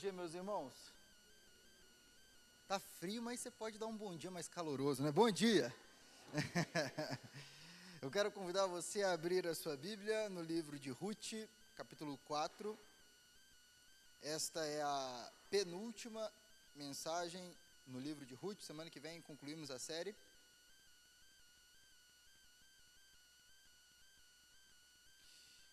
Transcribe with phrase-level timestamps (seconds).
[0.00, 0.72] dia, meus irmãos.
[2.66, 5.12] Tá frio, mas você pode dar um bom dia mais caloroso, né?
[5.12, 5.70] Bom dia.
[8.00, 12.78] Eu quero convidar você a abrir a sua Bíblia no livro de Ruth, capítulo 4.
[14.22, 16.32] Esta é a penúltima
[16.74, 17.54] mensagem
[17.86, 18.62] no livro de Ruth.
[18.62, 20.16] Semana que vem concluímos a série.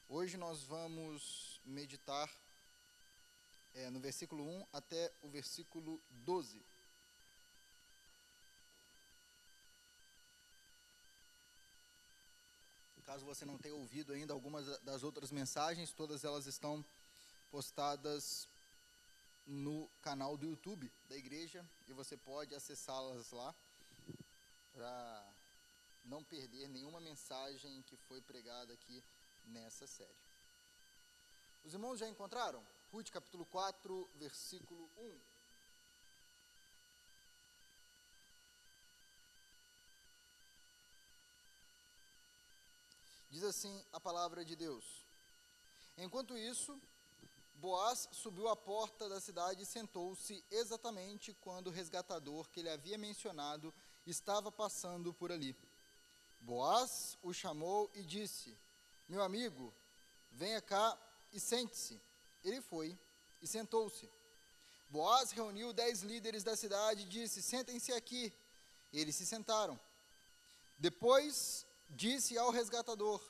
[0.09, 2.30] Hoje nós vamos meditar
[3.78, 6.65] é, no versículo 1 até o versículo 12.
[13.06, 16.84] Caso você não tenha ouvido ainda algumas das outras mensagens, todas elas estão
[17.50, 18.50] postadas
[19.46, 23.56] no canal do YouTube da igreja e você pode acessá-las lá
[24.73, 25.34] para
[26.04, 29.01] não perder nenhuma mensagem que foi pregada aqui
[29.46, 30.28] nessa série.
[31.64, 32.62] Os irmãos já encontraram?
[32.91, 35.19] Ruth capítulo 4, versículo 1.
[43.30, 45.06] Diz assim a palavra de Deus.
[45.97, 46.81] Enquanto isso,
[47.56, 52.97] Boaz subiu à porta da cidade e sentou-se exatamente quando o resgatador que ele havia
[52.97, 53.73] mencionado
[54.06, 55.56] estava passando por ali.
[56.40, 58.58] Boaz o chamou e disse:
[59.09, 59.73] Meu amigo,
[60.31, 60.97] venha cá
[61.34, 62.02] e sente-se.
[62.48, 62.98] Ele foi
[63.42, 64.09] e sentou-se.
[64.90, 68.34] Boaz reuniu dez líderes da cidade e disse: Sentem-se aqui.
[68.94, 69.78] Eles se sentaram.
[70.78, 73.22] Depois disse ao resgatador: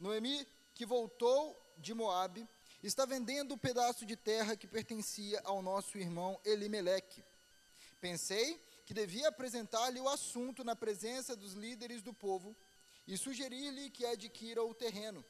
[0.00, 2.48] Noemi, que voltou de Moabe,
[2.82, 7.24] está vendendo o pedaço de terra que pertencia ao nosso irmão Elimeleque.
[8.00, 12.56] Pensei que devia apresentar-lhe o assunto na presença dos líderes do povo
[13.06, 15.24] e sugerir-lhe que adquira o terreno.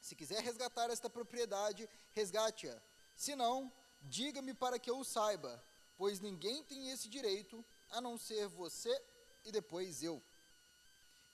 [0.00, 2.80] Se quiser resgatar esta propriedade, resgate-a.
[3.14, 5.62] Se não, diga-me para que eu o saiba,
[5.96, 8.94] pois ninguém tem esse direito a não ser você
[9.44, 10.22] e depois eu.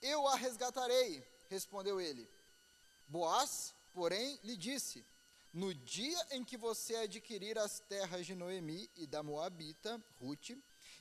[0.00, 2.28] Eu a resgatarei, respondeu ele.
[3.06, 5.06] Boaz, porém, lhe disse:
[5.52, 10.50] No dia em que você adquirir as terras de Noemi e da Moabita, Ruth,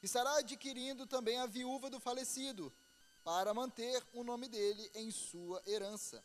[0.01, 2.73] estará adquirindo também a viúva do falecido,
[3.23, 6.23] para manter o nome dele em sua herança.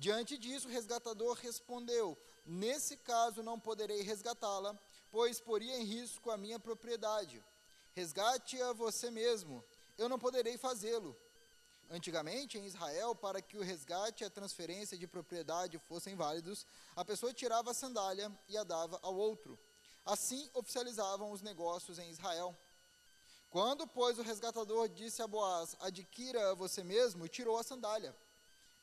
[0.00, 2.16] Diante disso, o resgatador respondeu:
[2.46, 4.74] Nesse caso não poderei resgatá-la,
[5.10, 7.44] pois poria em risco a minha propriedade.
[7.92, 9.62] Resgate-a você mesmo,
[9.98, 11.14] eu não poderei fazê-lo.
[11.90, 16.64] Antigamente, em Israel, para que o resgate e a transferência de propriedade fossem válidos,
[16.96, 19.58] a pessoa tirava a sandália e a dava ao outro.
[20.02, 22.56] Assim oficializavam os negócios em Israel.
[23.50, 28.16] Quando, pois, o resgatador disse a Boaz: Adquira você mesmo, tirou a sandália.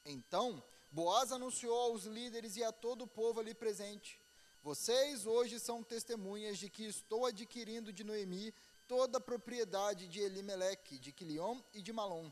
[0.05, 4.19] Então, Boaz anunciou aos líderes e a todo o povo ali presente:
[4.63, 8.53] Vocês hoje são testemunhas de que estou adquirindo de Noemi
[8.87, 12.31] toda a propriedade de Elimeleque, de Quilion e de Malom.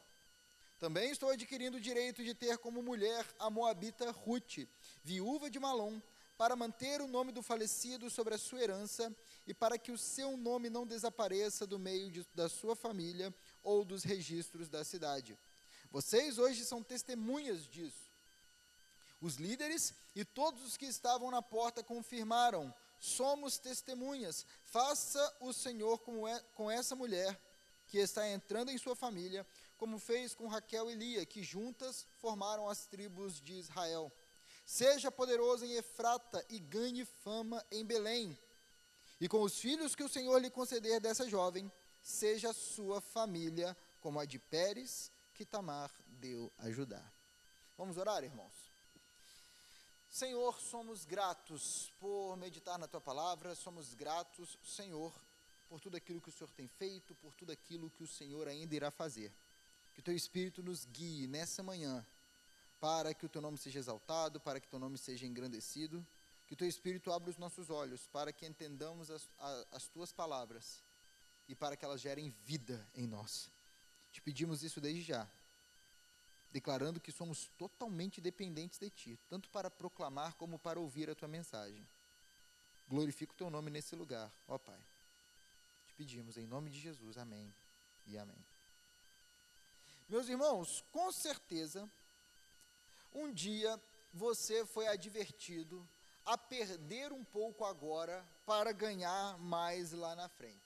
[0.79, 4.67] Também estou adquirindo o direito de ter como mulher a moabita Ruth,
[5.03, 6.01] viúva de Malom,
[6.37, 9.13] para manter o nome do falecido sobre a sua herança
[9.47, 13.33] e para que o seu nome não desapareça do meio de, da sua família
[13.63, 15.37] ou dos registros da cidade.
[15.89, 18.04] Vocês hoje são testemunhas disso.
[19.25, 24.45] Os líderes e todos os que estavam na porta confirmaram: somos testemunhas.
[24.65, 27.35] Faça o Senhor com, é, com essa mulher
[27.87, 29.43] que está entrando em sua família,
[29.77, 34.11] como fez com Raquel e Lia, que juntas formaram as tribos de Israel.
[34.63, 38.37] Seja poderoso em Efrata e ganhe fama em Belém.
[39.19, 44.19] E com os filhos que o Senhor lhe conceder dessa jovem, seja sua família como
[44.19, 47.03] a de Pérez, que Tamar deu a Judá.
[47.75, 48.74] Vamos orar, irmãos?
[50.15, 55.13] Senhor, somos gratos por meditar na tua palavra, somos gratos, Senhor,
[55.67, 58.73] por tudo aquilo que o Senhor tem feito, por tudo aquilo que o Senhor ainda
[58.73, 59.29] irá fazer.
[59.93, 62.07] Que o teu Espírito nos guie nessa manhã,
[62.79, 66.07] para que o teu nome seja exaltado, para que o teu nome seja engrandecido.
[66.47, 69.29] Que o teu Espírito abra os nossos olhos, para que entendamos as,
[69.69, 70.81] as tuas palavras
[71.45, 73.51] e para que elas gerem vida em nós.
[74.13, 75.29] Te pedimos isso desde já
[76.55, 81.27] declarando que somos totalmente dependentes de Ti, tanto para proclamar como para ouvir a Tua
[81.27, 81.85] mensagem.
[82.87, 84.79] Glorifica o Teu nome nesse lugar, ó Pai.
[85.85, 87.53] Te pedimos em nome de Jesus, amém
[88.05, 88.41] e amém.
[90.07, 91.91] Meus irmãos, com certeza,
[93.13, 93.77] um dia
[94.13, 95.85] você foi advertido
[96.23, 100.64] a perder um pouco agora para ganhar mais lá na frente.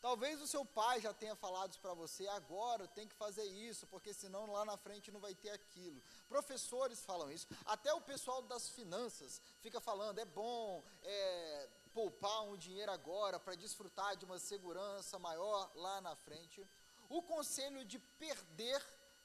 [0.00, 4.14] Talvez o seu pai já tenha falado para você, agora tem que fazer isso, porque
[4.14, 6.02] senão lá na frente não vai ter aquilo.
[6.26, 12.56] Professores falam isso, até o pessoal das finanças fica falando, é bom é, poupar um
[12.56, 16.66] dinheiro agora para desfrutar de uma segurança maior lá na frente.
[17.10, 18.82] O conselho de perder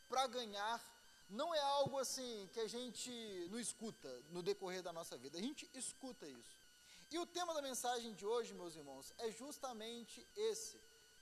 [0.09, 0.81] para ganhar
[1.29, 5.41] não é algo assim que a gente não escuta no decorrer da nossa vida, a
[5.41, 6.64] gente escuta isso.
[7.11, 10.79] E o tema da mensagem de hoje, meus irmãos, é justamente esse: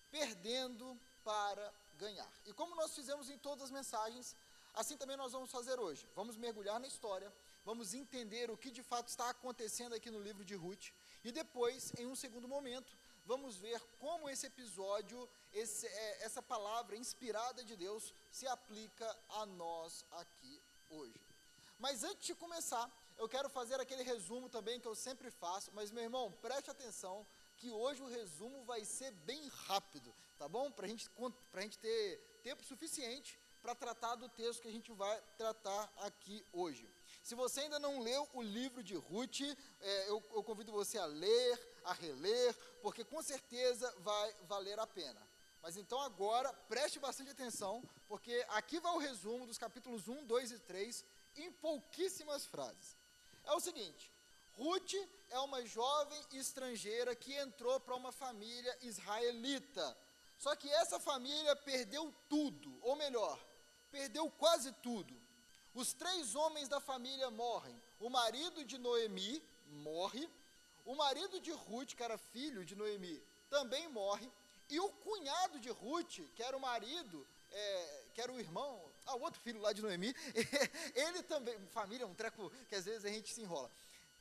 [0.09, 2.31] perdendo para ganhar.
[2.45, 4.35] E como nós fizemos em todas as mensagens,
[4.74, 6.07] assim também nós vamos fazer hoje.
[6.15, 7.33] Vamos mergulhar na história,
[7.65, 10.91] vamos entender o que de fato está acontecendo aqui no livro de Ruth,
[11.24, 16.97] e depois, em um segundo momento, vamos ver como esse episódio, esse, é, essa palavra
[16.97, 21.21] inspirada de Deus, se aplica a nós aqui hoje.
[21.79, 25.92] Mas antes de começar, eu quero fazer aquele resumo também que eu sempre faço, mas
[25.92, 27.25] meu irmão, preste atenção
[27.57, 30.71] que hoje o resumo vai ser bem rápido, tá bom?
[30.71, 31.10] Para gente,
[31.54, 36.45] a gente ter tempo suficiente para tratar do texto que a gente vai tratar aqui
[36.51, 36.94] hoje.
[37.24, 39.39] Se você ainda não leu o livro de Ruth,
[39.80, 44.86] é, eu, eu convido você a ler, a reler, porque com certeza vai valer a
[44.86, 45.25] pena.
[45.62, 50.51] Mas então agora preste bastante atenção, porque aqui vai o resumo dos capítulos 1, 2
[50.51, 51.06] e 3
[51.38, 52.98] em pouquíssimas frases.
[53.45, 54.11] É o seguinte:
[54.53, 54.93] Ruth
[55.29, 59.97] é uma jovem estrangeira que entrou para uma família israelita.
[60.37, 63.39] Só que essa família perdeu tudo, ou melhor,
[63.91, 65.19] perdeu quase tudo.
[65.73, 67.81] Os três homens da família morrem.
[67.99, 70.29] O marido de Noemi morre.
[70.85, 74.29] O marido de Ruth, que era filho de Noemi, também morre.
[74.69, 79.15] E o cunhado de Ruth, que era o marido, é, que era o irmão, ah,
[79.15, 80.15] outro filho lá de Noemi,
[80.95, 83.69] ele também, família é um treco que às vezes a gente se enrola.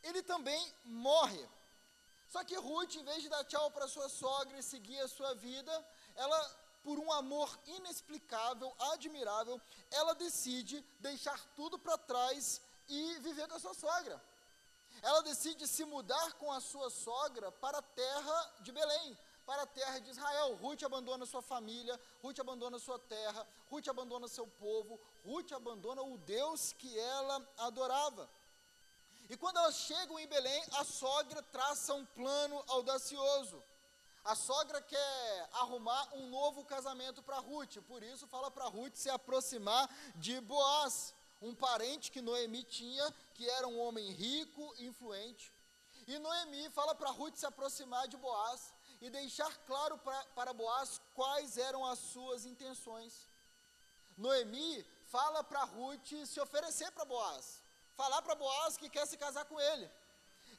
[0.03, 1.49] Ele também morre.
[2.29, 5.35] Só que Ruth, em vez de dar tchau para sua sogra e seguir a sua
[5.35, 5.87] vida,
[6.17, 13.55] ela por um amor inexplicável, admirável, ela decide deixar tudo para trás e viver com
[13.55, 14.21] a sua sogra.
[15.01, 19.17] Ela decide se mudar com a sua sogra para a terra de Belém,
[19.47, 20.55] para a terra de Israel.
[20.57, 26.19] Ruth abandona sua família, Ruth abandona sua terra, Ruth abandona seu povo, Ruth abandona o
[26.19, 28.29] Deus que ela adorava.
[29.29, 33.63] E quando elas chegam em Belém, a sogra traça um plano audacioso.
[34.25, 39.11] A sogra quer arrumar um novo casamento para Ruth, por isso fala para Ruth se
[39.11, 45.53] aproximar de Boaz, um parente que Noemi tinha, que era um homem rico, influente.
[46.07, 51.01] E Noemi fala para Ruth se aproximar de Boaz e deixar claro pra, para Boaz
[51.13, 53.29] quais eram as suas intenções.
[54.17, 57.61] Noemi fala para Ruth se oferecer para Boaz,
[57.97, 59.91] falar para Boaz que quer se casar com ele.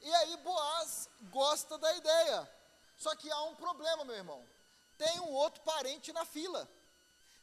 [0.02, 2.38] E aí Boaz gosta da ideia.
[2.98, 4.46] Só que há um problema, meu irmão.
[4.98, 6.68] Tem um outro parente na fila.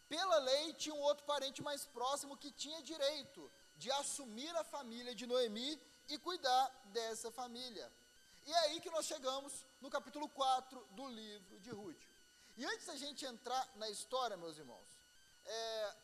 [0.07, 5.15] Pela lei, tinha um outro parente mais próximo que tinha direito de assumir a família
[5.15, 7.91] de Noemi e cuidar dessa família.
[8.45, 12.03] E é aí que nós chegamos no capítulo 4 do livro de Ruth.
[12.57, 14.97] E antes da gente entrar na história, meus irmãos,
[15.45, 15.95] é,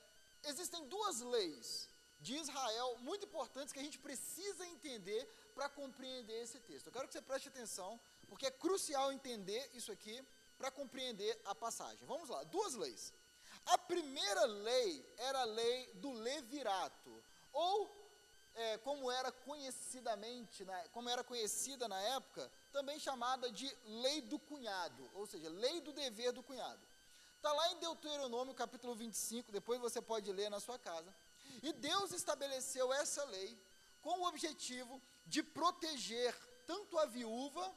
[0.45, 1.89] existem duas leis
[2.19, 6.87] de Israel muito importantes que a gente precisa entender para compreender esse texto.
[6.87, 10.23] Eu quero que você preste atenção, porque é crucial entender isso aqui
[10.57, 12.05] para compreender a passagem.
[12.05, 13.13] Vamos lá, duas leis.
[13.65, 17.96] A primeira lei era a lei do levirato, ou
[18.57, 24.39] é, como era conhecidamente, né, como era conhecida na época, também chamada de lei do
[24.39, 26.81] cunhado, ou seja, lei do dever do cunhado.
[27.35, 31.13] Está lá em Deuteronômio capítulo 25, depois você pode ler na sua casa.
[31.61, 33.57] E Deus estabeleceu essa lei
[34.01, 37.71] com o objetivo de proteger tanto a viúva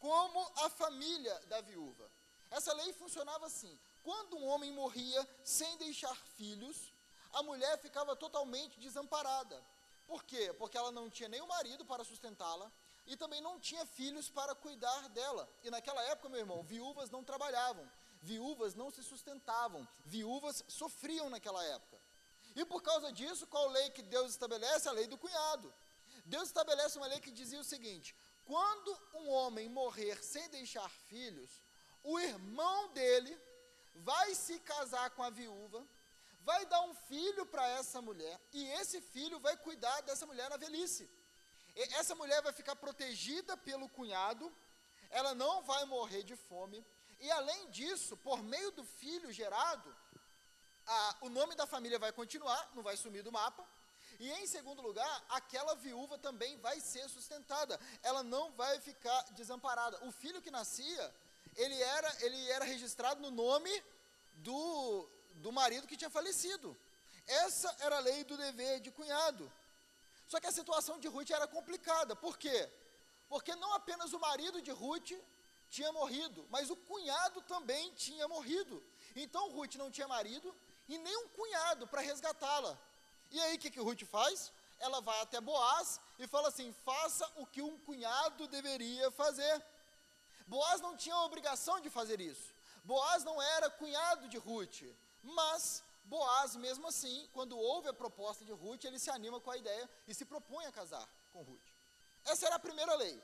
[0.00, 2.10] como a família da viúva.
[2.50, 6.92] Essa lei funcionava assim: quando um homem morria sem deixar filhos,
[7.32, 9.62] a mulher ficava totalmente desamparada.
[10.06, 10.52] Por quê?
[10.54, 12.70] Porque ela não tinha o marido para sustentá-la
[13.06, 15.48] e também não tinha filhos para cuidar dela.
[15.62, 21.64] E naquela época, meu irmão, viúvas não trabalhavam, viúvas não se sustentavam, viúvas sofriam naquela
[21.64, 22.00] época.
[22.54, 24.88] E por causa disso, qual lei que Deus estabelece?
[24.88, 25.72] A lei do cunhado.
[26.24, 31.60] Deus estabelece uma lei que dizia o seguinte: quando um homem morrer sem deixar filhos,
[32.02, 33.38] o irmão dele
[33.96, 35.86] vai se casar com a viúva,
[36.48, 40.56] vai dar um filho para essa mulher, e esse filho vai cuidar dessa mulher na
[40.56, 41.04] velhice.
[41.74, 44.46] E essa mulher vai ficar protegida pelo cunhado,
[45.10, 46.78] ela não vai morrer de fome,
[47.18, 49.94] e além disso, por meio do filho gerado,
[50.86, 53.66] a, o nome da família vai continuar, não vai sumir do mapa.
[54.20, 57.78] E em segundo lugar, aquela viúva também vai ser sustentada.
[58.02, 59.98] Ela não vai ficar desamparada.
[60.06, 61.14] O filho que nascia,
[61.56, 63.72] ele era, ele era registrado no nome
[64.36, 66.76] do, do marido que tinha falecido.
[67.26, 69.50] Essa era a lei do dever de cunhado.
[70.28, 72.14] Só que a situação de Ruth era complicada.
[72.14, 72.68] Por quê?
[73.28, 75.12] Porque não apenas o marido de Ruth
[75.68, 78.82] tinha morrido, mas o cunhado também tinha morrido.
[79.14, 80.54] Então Ruth não tinha marido
[80.88, 82.78] e nem um cunhado para resgatá-la.
[83.30, 84.52] E aí o que, que Ruth faz?
[84.78, 89.64] Ela vai até Boaz e fala assim: faça o que um cunhado deveria fazer.
[90.46, 92.54] Boaz não tinha a obrigação de fazer isso.
[92.84, 94.82] Boaz não era cunhado de Ruth,
[95.26, 99.56] mas Boaz, mesmo assim, quando ouve a proposta de Ruth, ele se anima com a
[99.56, 101.68] ideia e se propõe a casar com Ruth.
[102.24, 103.20] Essa era a primeira lei.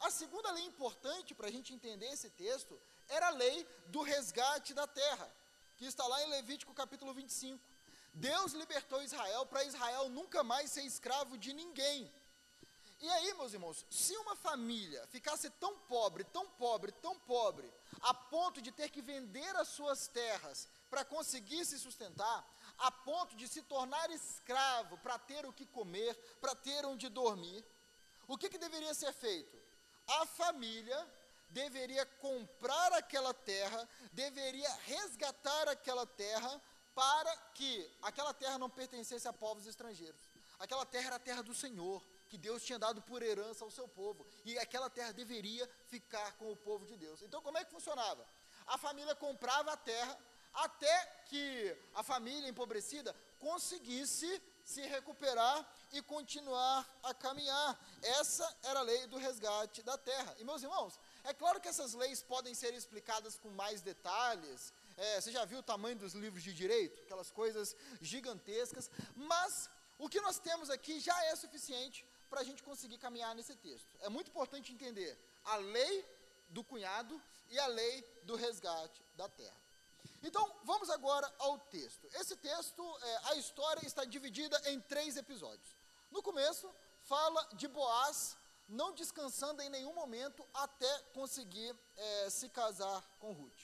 [0.00, 4.72] A segunda lei importante para a gente entender esse texto era a lei do resgate
[4.72, 5.30] da terra,
[5.76, 7.62] que está lá em Levítico capítulo 25.
[8.14, 12.10] Deus libertou Israel para Israel nunca mais ser escravo de ninguém.
[12.98, 17.70] E aí, meus irmãos, se uma família ficasse tão pobre, tão pobre, tão pobre,
[18.02, 22.46] a ponto de ter que vender as suas terras para conseguir se sustentar,
[22.78, 27.64] a ponto de se tornar escravo para ter o que comer, para ter onde dormir,
[28.28, 29.56] o que, que deveria ser feito?
[30.06, 31.12] A família
[31.48, 36.60] deveria comprar aquela terra, deveria resgatar aquela terra
[36.94, 40.30] para que aquela terra não pertencesse a povos estrangeiros.
[40.58, 43.88] Aquela terra era a terra do Senhor, que Deus tinha dado por herança ao seu
[43.88, 47.22] povo, e aquela terra deveria ficar com o povo de Deus.
[47.22, 48.26] Então, como é que funcionava?
[48.66, 50.18] A família comprava a terra
[50.52, 57.78] até que a família empobrecida conseguisse se recuperar e continuar a caminhar.
[58.02, 60.34] Essa era a lei do resgate da terra.
[60.38, 64.72] E meus irmãos, é claro que essas leis podem ser explicadas com mais detalhes.
[64.96, 67.00] É, você já viu o tamanho dos livros de direito?
[67.02, 68.90] Aquelas coisas gigantescas.
[69.14, 73.54] Mas o que nós temos aqui já é suficiente para a gente conseguir caminhar nesse
[73.56, 73.88] texto.
[74.00, 76.04] É muito importante entender a lei
[76.48, 79.56] do cunhado e a lei do resgate da terra.
[80.22, 82.08] Então, vamos agora ao texto.
[82.14, 85.76] Esse texto, é, a história está dividida em três episódios.
[86.10, 86.72] No começo,
[87.02, 88.36] fala de Boaz
[88.68, 93.62] não descansando em nenhum momento até conseguir é, se casar com Ruth.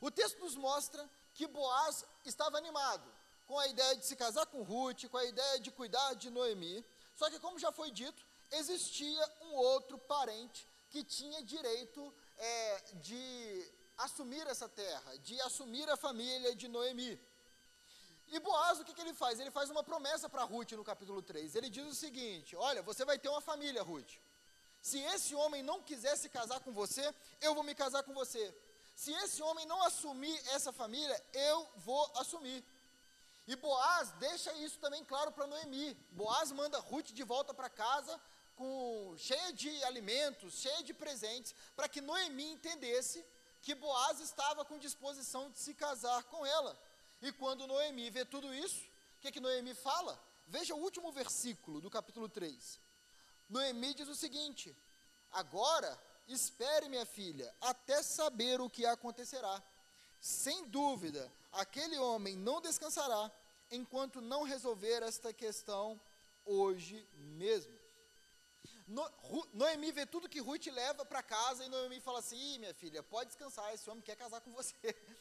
[0.00, 3.12] O texto nos mostra que Boaz estava animado
[3.52, 6.82] com a ideia de se casar com Ruth, com a ideia de cuidar de Noemi.
[7.14, 12.00] Só que, como já foi dito, existia um outro parente que tinha direito
[12.38, 17.20] é, de assumir essa terra, de assumir a família de Noemi.
[18.28, 19.38] E Boaz, o que, que ele faz?
[19.38, 21.54] Ele faz uma promessa para Ruth no capítulo 3.
[21.54, 24.14] Ele diz o seguinte: Olha, você vai ter uma família, Ruth.
[24.80, 28.44] Se esse homem não quiser se casar com você, eu vou me casar com você.
[28.94, 32.64] Se esse homem não assumir essa família, eu vou assumir.
[33.46, 35.94] E Boaz deixa isso também claro para Noemi.
[36.12, 38.20] Boaz manda Ruth de volta para casa
[38.54, 43.24] com cheia de alimentos, cheia de presentes, para que Noemi entendesse
[43.60, 46.78] que Boaz estava com disposição de se casar com ela.
[47.20, 48.80] E quando Noemi vê tudo isso,
[49.16, 50.20] o que, que Noemi fala?
[50.46, 52.80] Veja o último versículo do capítulo 3.
[53.48, 54.76] Noemi diz o seguinte:
[55.30, 59.62] Agora espere, minha filha, até saber o que acontecerá.
[60.22, 63.28] Sem dúvida, aquele homem não descansará
[63.72, 66.00] enquanto não resolver esta questão
[66.44, 67.76] hoje mesmo.
[68.86, 69.10] No,
[69.52, 73.30] Noemi vê tudo que Ruth leva para casa e Noemi fala assim: minha filha, pode
[73.30, 74.76] descansar, esse homem quer casar com você.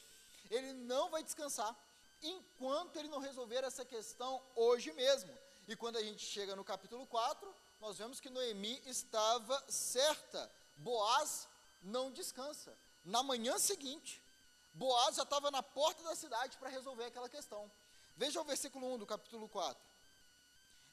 [0.51, 1.75] Ele não vai descansar
[2.21, 5.35] enquanto ele não resolver essa questão hoje mesmo.
[5.67, 10.51] E quando a gente chega no capítulo 4, nós vemos que Noemi estava certa.
[10.75, 11.47] Boaz
[11.81, 12.77] não descansa.
[13.03, 14.20] Na manhã seguinte,
[14.73, 17.71] Boaz já estava na porta da cidade para resolver aquela questão.
[18.15, 19.81] Veja o versículo 1 do capítulo 4.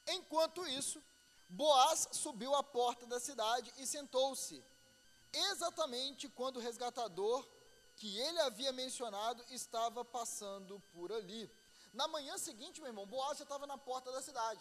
[0.08, 1.02] Enquanto isso,
[1.48, 4.62] Boaz subiu à porta da cidade e sentou-se,
[5.32, 7.46] exatamente quando o resgatador
[7.96, 11.50] que ele havia mencionado estava passando por ali.
[11.92, 14.60] Na manhã seguinte, meu irmão, Boaz já estava na porta da cidade.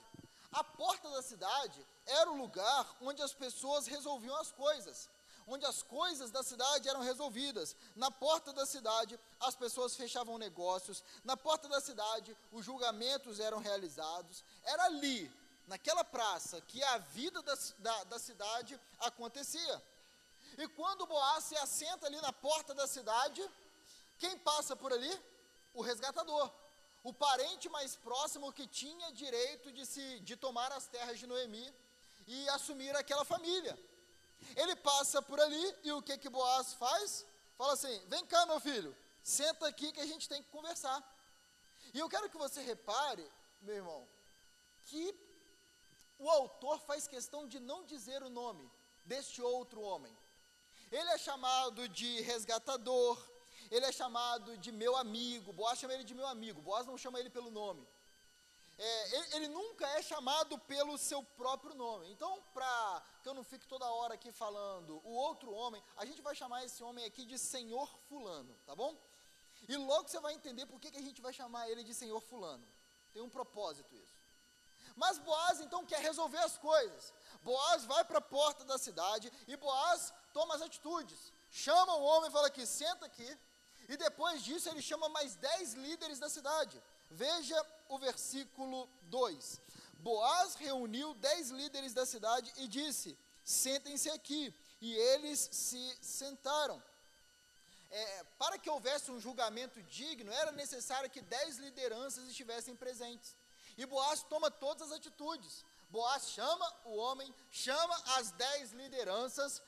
[0.51, 5.09] A porta da cidade era o lugar onde as pessoas resolviam as coisas,
[5.47, 7.75] onde as coisas da cidade eram resolvidas.
[7.95, 13.59] Na porta da cidade, as pessoas fechavam negócios, na porta da cidade, os julgamentos eram
[13.59, 14.43] realizados.
[14.63, 15.31] Era ali
[15.65, 19.81] naquela praça que a vida da, da, da cidade acontecia.
[20.57, 23.47] E quando Boaz se assenta ali na porta da cidade,
[24.19, 25.21] quem passa por ali?
[25.73, 26.51] O resgatador.
[27.03, 31.73] O parente mais próximo que tinha direito de, se, de tomar as terras de Noemi
[32.25, 33.77] e assumir aquela família.
[34.55, 37.25] Ele passa por ali e o que que Boaz faz?
[37.57, 40.99] Fala assim: vem cá, meu filho, senta aqui que a gente tem que conversar.
[41.93, 43.25] E eu quero que você repare,
[43.61, 44.07] meu irmão,
[44.83, 45.15] que
[46.19, 48.69] o autor faz questão de não dizer o nome
[49.05, 50.15] deste outro homem.
[50.91, 53.17] Ele é chamado de resgatador,
[53.69, 55.53] ele é chamado de meu amigo.
[55.53, 57.87] Boaz chama ele de meu amigo, Boaz não chama ele pelo nome.
[58.77, 62.11] É, ele, ele, nunca é chamado pelo seu próprio nome.
[62.11, 66.21] Então, para que eu não fique toda hora aqui falando o outro homem, a gente
[66.21, 68.95] vai chamar esse homem aqui de Senhor Fulano, tá bom?
[69.67, 72.21] E logo você vai entender por que, que a gente vai chamar ele de Senhor
[72.21, 72.67] Fulano.
[73.11, 74.15] Tem um propósito isso.
[74.95, 77.13] Mas Boaz então quer resolver as coisas.
[77.41, 81.33] Boaz vai para a porta da cidade e Boaz toma as atitudes.
[81.49, 83.37] Chama o homem e fala aqui, senta aqui.
[83.89, 86.81] E depois disso ele chama mais dez líderes da cidade.
[87.09, 89.61] Veja o versículo 2.
[89.99, 94.53] Boaz reuniu dez líderes da cidade e disse: Sentem-se aqui.
[94.79, 96.81] E eles se sentaram.
[97.89, 103.35] É, para que houvesse um julgamento digno, era necessário que dez lideranças estivessem presentes.
[103.77, 105.63] E Boaz toma todas as atitudes.
[105.89, 109.61] Boaz chama o homem, chama as dez lideranças.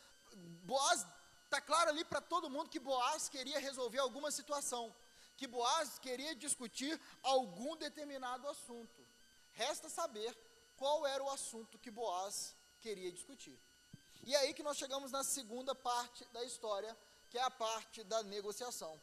[0.64, 1.06] Boaz,
[1.46, 4.94] está claro ali para todo mundo que Boaz queria resolver alguma situação,
[5.40, 9.02] que Boaz queria discutir algum determinado assunto.
[9.54, 10.38] Resta saber
[10.76, 13.58] qual era o assunto que Boaz queria discutir.
[14.26, 16.92] E é aí que nós chegamos na segunda parte da história,
[17.30, 19.00] que é a parte da negociação.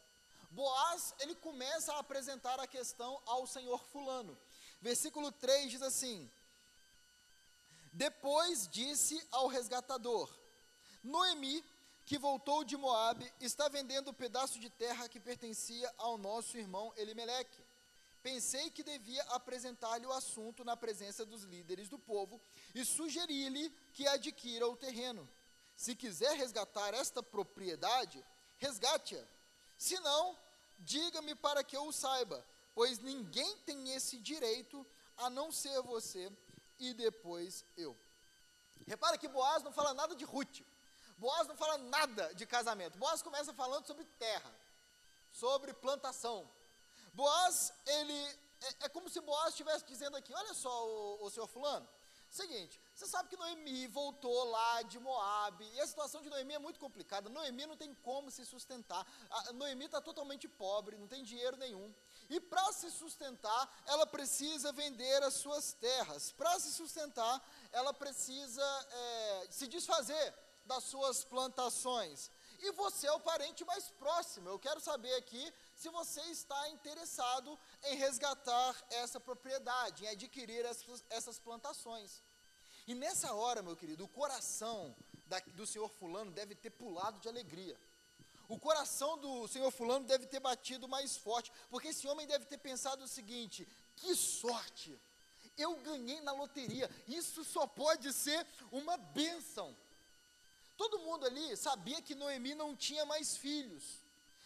[0.50, 4.38] Boaz, ele começa a apresentar a questão ao senhor fulano.
[4.82, 6.30] Versículo 3 diz assim:
[7.94, 10.30] Depois disse ao resgatador:
[11.02, 11.64] Noemi,
[12.06, 16.92] que voltou de Moabe, está vendendo o pedaço de terra que pertencia ao nosso irmão
[16.96, 17.60] Elimeleque.
[18.22, 22.40] Pensei que devia apresentar-lhe o assunto na presença dos líderes do povo
[22.72, 25.28] e sugerir-lhe que adquira o terreno.
[25.76, 28.24] Se quiser resgatar esta propriedade,
[28.58, 29.24] resgate-a.
[29.76, 30.38] Se não,
[30.78, 34.86] diga-me para que eu o saiba, pois ninguém tem esse direito
[35.16, 36.30] a não ser você
[36.78, 37.96] e depois eu.
[38.86, 40.62] Repara que Boaz não fala nada de Ruth.
[41.16, 42.98] Boaz não fala nada de casamento.
[42.98, 44.54] Boaz começa falando sobre terra,
[45.30, 46.48] sobre plantação.
[47.12, 48.26] Boaz, ele
[48.60, 51.88] é, é como se Boaz estivesse dizendo aqui: olha só, o, o senhor Fulano,
[52.28, 56.58] seguinte, você sabe que Noemi voltou lá de Moab, e a situação de Noemi é
[56.58, 57.30] muito complicada.
[57.30, 59.06] Noemi não tem como se sustentar.
[59.30, 61.94] A Noemi está totalmente pobre, não tem dinheiro nenhum.
[62.28, 66.32] E para se sustentar, ela precisa vender as suas terras.
[66.32, 70.34] Para se sustentar, ela precisa é, se desfazer
[70.66, 72.30] das suas plantações.
[72.58, 74.48] E você é o parente mais próximo.
[74.48, 81.04] Eu quero saber aqui se você está interessado em resgatar essa propriedade, em adquirir essas,
[81.10, 82.22] essas plantações.
[82.86, 87.28] E nessa hora, meu querido, o coração da, do senhor Fulano deve ter pulado de
[87.28, 87.78] alegria.
[88.48, 92.58] O coração do senhor Fulano deve ter batido mais forte, porque esse homem deve ter
[92.58, 94.98] pensado o seguinte: que sorte!
[95.56, 99.74] Eu ganhei na loteria, isso só pode ser uma bênção.
[100.76, 103.84] Todo mundo ali sabia que Noemi não tinha mais filhos,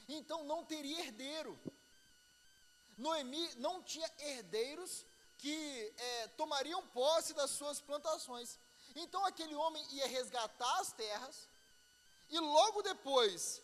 [0.09, 1.59] então não teria herdeiro.
[2.97, 5.07] Noemi não tinha herdeiros
[5.39, 8.59] que é, tomariam posse das suas plantações.
[8.95, 11.49] Então aquele homem ia resgatar as terras,
[12.29, 13.63] e logo depois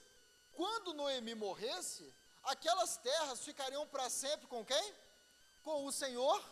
[0.57, 4.95] quando Noemi morresse, aquelas terras ficariam para sempre com quem?
[5.63, 6.43] Com o Senhor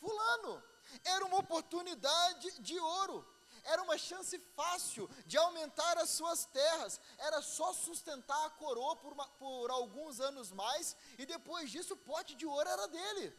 [0.00, 0.62] Fulano.
[1.04, 3.24] Era uma oportunidade de ouro.
[3.66, 7.00] Era uma chance fácil de aumentar as suas terras.
[7.18, 11.98] Era só sustentar a coroa por, uma, por alguns anos mais e depois disso o
[11.98, 13.36] pote de ouro era dele.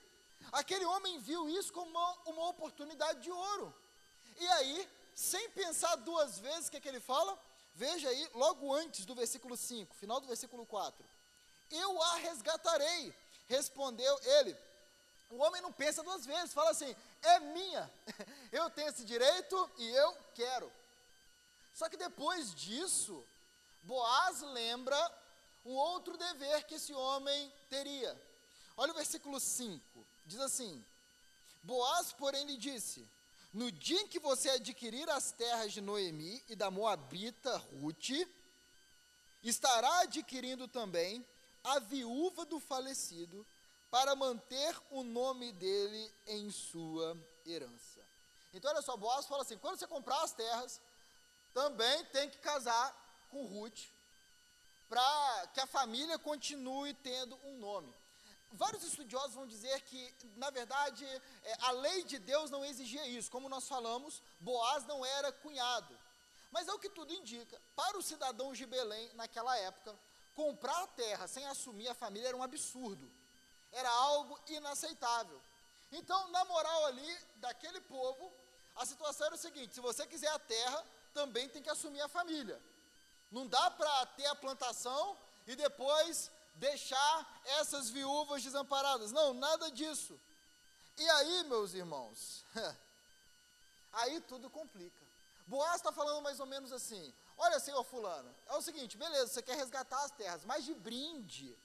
[0.51, 3.73] Aquele homem viu isso como uma, uma oportunidade de ouro.
[4.37, 7.37] E aí, sem pensar duas vezes, o que, é que ele fala?
[7.73, 11.05] Veja aí, logo antes do versículo 5, final do versículo 4.
[11.71, 13.13] Eu a resgatarei,
[13.47, 14.57] respondeu ele.
[15.29, 17.91] O homem não pensa duas vezes, fala assim: é minha,
[18.51, 20.71] eu tenho esse direito e eu quero.
[21.73, 23.23] Só que depois disso,
[23.83, 24.97] Boaz lembra
[25.65, 28.19] um outro dever que esse homem teria.
[28.75, 30.83] Olha o versículo 5, diz assim:
[31.63, 33.07] Boaz, porém, lhe disse:
[33.53, 38.11] no dia em que você adquirir as terras de Noemi e da Moabita Ruth,
[39.41, 41.25] estará adquirindo também
[41.63, 43.45] a viúva do falecido,
[43.89, 48.05] para manter o nome dele em sua herança.
[48.53, 50.81] Então, olha só, Boaz fala assim: quando você comprar as terras,
[51.53, 52.95] também tem que casar
[53.29, 53.79] com Ruth,
[54.89, 57.93] para que a família continue tendo um nome.
[58.51, 63.29] Vários estudiosos vão dizer que, na verdade, é, a lei de Deus não exigia isso.
[63.29, 65.97] Como nós falamos, Boaz não era cunhado.
[66.49, 67.61] Mas é o que tudo indica.
[67.75, 69.93] Para os cidadãos de Belém, naquela época,
[70.33, 73.11] comprar a terra sem assumir a família era um absurdo.
[73.81, 75.39] Era algo inaceitável.
[75.91, 78.31] Então, na moral ali daquele povo,
[78.75, 82.07] a situação era o seguinte: se você quiser a terra, também tem que assumir a
[82.07, 82.59] família.
[83.31, 89.11] Não dá para ter a plantação e depois deixar essas viúvas desamparadas.
[89.11, 90.19] Não, nada disso.
[90.97, 92.43] E aí, meus irmãos,
[93.93, 95.05] aí tudo complica.
[95.45, 99.41] Boaz está falando mais ou menos assim: olha, senhor Fulano, é o seguinte, beleza, você
[99.41, 101.55] quer resgatar as terras, mas de brinde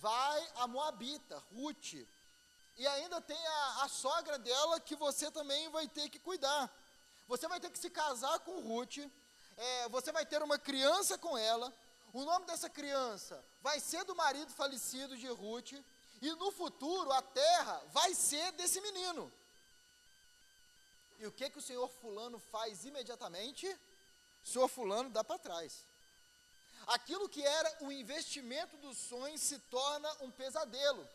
[0.00, 1.94] vai a Moabita, Ruth,
[2.76, 6.70] e ainda tem a, a sogra dela que você também vai ter que cuidar.
[7.26, 8.98] Você vai ter que se casar com Ruth,
[9.56, 11.72] é, você vai ter uma criança com ela,
[12.12, 15.72] o nome dessa criança vai ser do marido falecido de Ruth,
[16.22, 19.32] e no futuro a terra vai ser desse menino.
[21.18, 23.66] E o que que o senhor fulano faz imediatamente?
[24.44, 25.84] O senhor fulano dá para trás.
[26.86, 31.06] Aquilo que era o investimento dos sonhos se torna um pesadelo.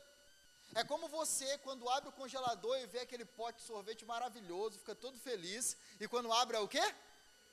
[0.76, 4.96] É como você, quando abre o congelador e vê aquele pote de sorvete maravilhoso, fica
[4.96, 6.96] todo feliz, e quando abre é o quê?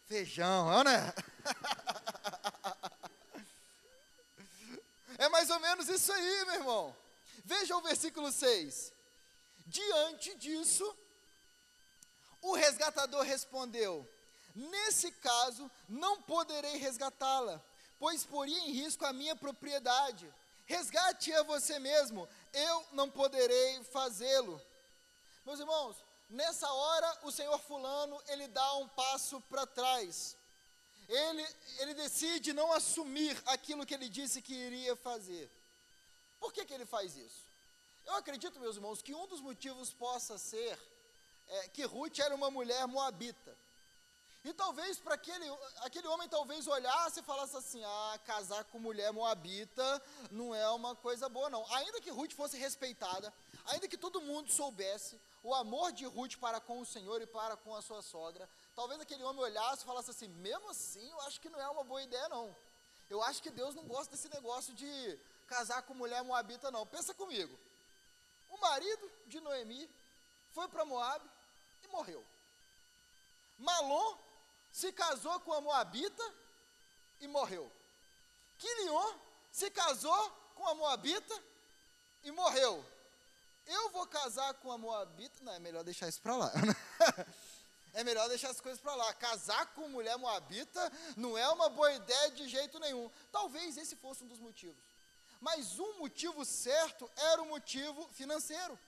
[0.06, 1.12] Feijão, né?
[5.18, 6.96] É mais ou menos isso aí, meu irmão.
[7.44, 8.92] Veja o versículo 6.
[9.66, 10.96] Diante disso,
[12.40, 14.08] o resgatador respondeu:
[14.54, 17.60] Nesse caso, não poderei resgatá-la,
[17.98, 20.32] pois poria em risco a minha propriedade.
[20.66, 24.60] Resgate a você mesmo, eu não poderei fazê-lo.
[25.44, 25.96] Meus irmãos,
[26.28, 30.36] nessa hora o senhor fulano, ele dá um passo para trás.
[31.08, 31.46] Ele,
[31.78, 35.50] ele decide não assumir aquilo que ele disse que iria fazer.
[36.38, 37.48] Por que, que ele faz isso?
[38.06, 40.78] Eu acredito, meus irmãos, que um dos motivos possa ser
[41.48, 43.56] é, que Ruth era uma mulher moabita.
[44.44, 45.44] E talvez para aquele,
[45.82, 50.94] aquele homem talvez olhasse e falasse assim: ah, casar com mulher moabita não é uma
[50.94, 51.64] coisa boa, não.
[51.74, 53.32] Ainda que Ruth fosse respeitada,
[53.66, 57.56] ainda que todo mundo soubesse o amor de Ruth para com o Senhor e para
[57.56, 61.40] com a sua sogra, talvez aquele homem olhasse e falasse assim: mesmo assim, eu acho
[61.40, 62.54] que não é uma boa ideia, não.
[63.10, 66.86] Eu acho que Deus não gosta desse negócio de casar com mulher moabita, não.
[66.86, 67.58] Pensa comigo.
[68.50, 69.90] O marido de Noemi
[70.52, 71.24] foi para Moab
[71.82, 72.24] e morreu.
[73.58, 74.27] Malom
[74.72, 76.22] se casou com a Moabita
[77.20, 77.70] e morreu.
[78.58, 79.14] Quilion
[79.50, 81.42] se casou com a Moabita
[82.22, 82.84] e morreu.
[83.66, 85.42] Eu vou casar com a Moabita.
[85.42, 86.52] Não, é melhor deixar isso para lá.
[87.92, 89.12] é melhor deixar as coisas para lá.
[89.14, 93.10] Casar com mulher Moabita não é uma boa ideia de jeito nenhum.
[93.30, 94.82] Talvez esse fosse um dos motivos.
[95.40, 98.78] Mas um motivo certo era o motivo financeiro.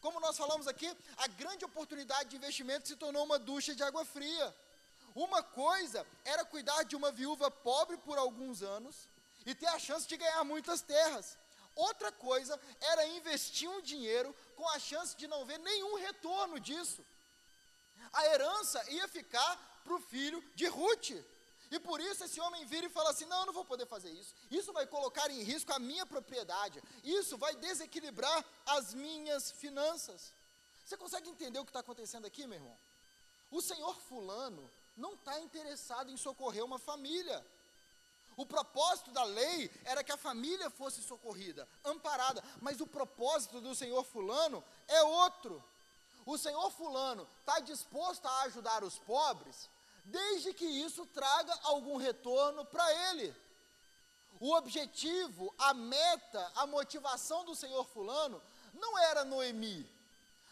[0.00, 4.04] Como nós falamos aqui, a grande oportunidade de investimento se tornou uma ducha de água
[4.04, 4.54] fria.
[5.14, 9.08] Uma coisa era cuidar de uma viúva pobre por alguns anos
[9.46, 11.38] e ter a chance de ganhar muitas terras.
[11.74, 17.04] Outra coisa era investir um dinheiro com a chance de não ver nenhum retorno disso.
[18.12, 21.10] A herança ia ficar para o filho de Ruth.
[21.70, 24.10] E por isso esse homem vira e fala assim: não, eu não vou poder fazer
[24.10, 24.34] isso.
[24.50, 26.82] Isso vai colocar em risco a minha propriedade.
[27.02, 30.32] Isso vai desequilibrar as minhas finanças.
[30.84, 32.78] Você consegue entender o que está acontecendo aqui, meu irmão?
[33.50, 37.44] O senhor Fulano não está interessado em socorrer uma família.
[38.36, 43.74] O propósito da lei era que a família fosse socorrida, amparada, mas o propósito do
[43.74, 45.62] senhor Fulano é outro.
[46.26, 49.68] O senhor Fulano está disposto a ajudar os pobres,
[50.04, 53.34] desde que isso traga algum retorno para ele.
[54.40, 59.88] O objetivo, a meta, a motivação do senhor Fulano não era Noemi.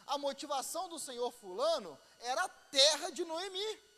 [0.07, 3.92] A motivação do senhor Fulano era a terra de Noemi.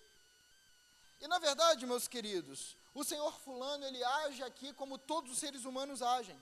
[1.25, 5.65] E na verdade, meus queridos, o Senhor fulano, ele age aqui como todos os seres
[5.65, 6.39] humanos agem.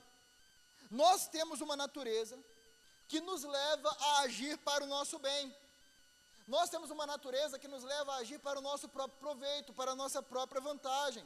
[0.91, 2.37] Nós temos uma natureza
[3.07, 5.55] que nos leva a agir para o nosso bem.
[6.45, 9.91] Nós temos uma natureza que nos leva a agir para o nosso próprio proveito, para
[9.91, 11.25] a nossa própria vantagem.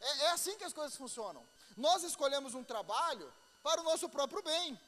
[0.00, 1.44] É, é assim que as coisas funcionam.
[1.76, 4.80] Nós escolhemos um trabalho para o nosso próprio bem.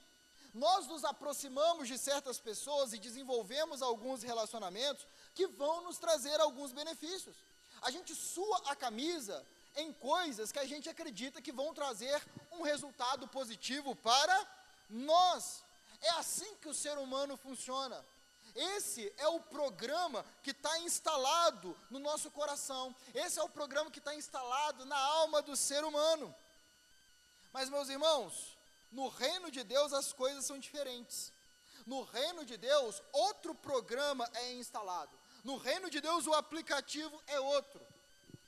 [0.54, 6.70] Nós nos aproximamos de certas pessoas e desenvolvemos alguns relacionamentos que vão nos trazer alguns
[6.70, 7.36] benefícios.
[7.86, 9.46] A gente sua a camisa
[9.76, 12.20] em coisas que a gente acredita que vão trazer
[12.50, 14.36] um resultado positivo para
[14.90, 15.64] nós.
[16.00, 18.04] É assim que o ser humano funciona.
[18.56, 22.92] Esse é o programa que está instalado no nosso coração.
[23.14, 26.34] Esse é o programa que está instalado na alma do ser humano.
[27.52, 28.58] Mas, meus irmãos,
[28.90, 31.32] no reino de Deus as coisas são diferentes.
[31.86, 35.15] No reino de Deus, outro programa é instalado.
[35.48, 37.80] No reino de Deus, o aplicativo é outro.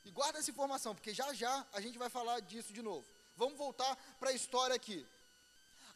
[0.05, 3.07] E guarda essa informação, porque já já a gente vai falar disso de novo.
[3.37, 5.07] Vamos voltar para a história aqui.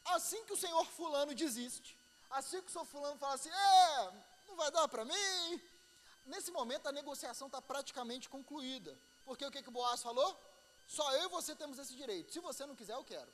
[0.05, 1.99] Assim que o senhor Fulano desiste,
[2.31, 4.12] assim que o senhor Fulano fala assim: é,
[4.47, 5.61] não vai dar para mim.
[6.25, 8.97] Nesse momento a negociação está praticamente concluída.
[9.25, 10.31] Porque o que, que o Boaz falou?
[10.87, 12.33] Só eu e você temos esse direito.
[12.33, 13.33] Se você não quiser, eu quero.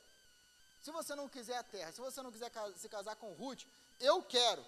[0.81, 3.63] Se você não quiser a terra, se você não quiser se casar com Ruth,
[3.99, 4.65] eu quero.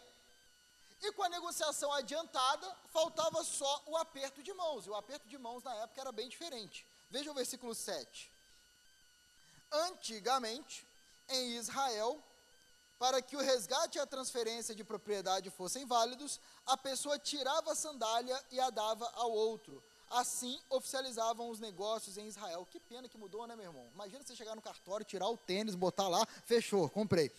[1.02, 4.86] E com a negociação adiantada, faltava só o aperto de mãos.
[4.86, 6.86] E o aperto de mãos na época era bem diferente.
[7.10, 8.32] Veja o versículo 7.
[9.72, 10.88] Antigamente,
[11.28, 12.24] em Israel,
[13.00, 17.76] para que o resgate e a transferência de propriedade fossem válidos, a pessoa tirava a
[17.76, 19.84] sandália e a dava ao outro.
[20.08, 22.68] Assim oficializavam os negócios em Israel.
[22.70, 23.90] Que pena que mudou, né, meu irmão?
[23.94, 27.32] Imagina você chegar no cartório, tirar o tênis, botar lá, fechou, comprei.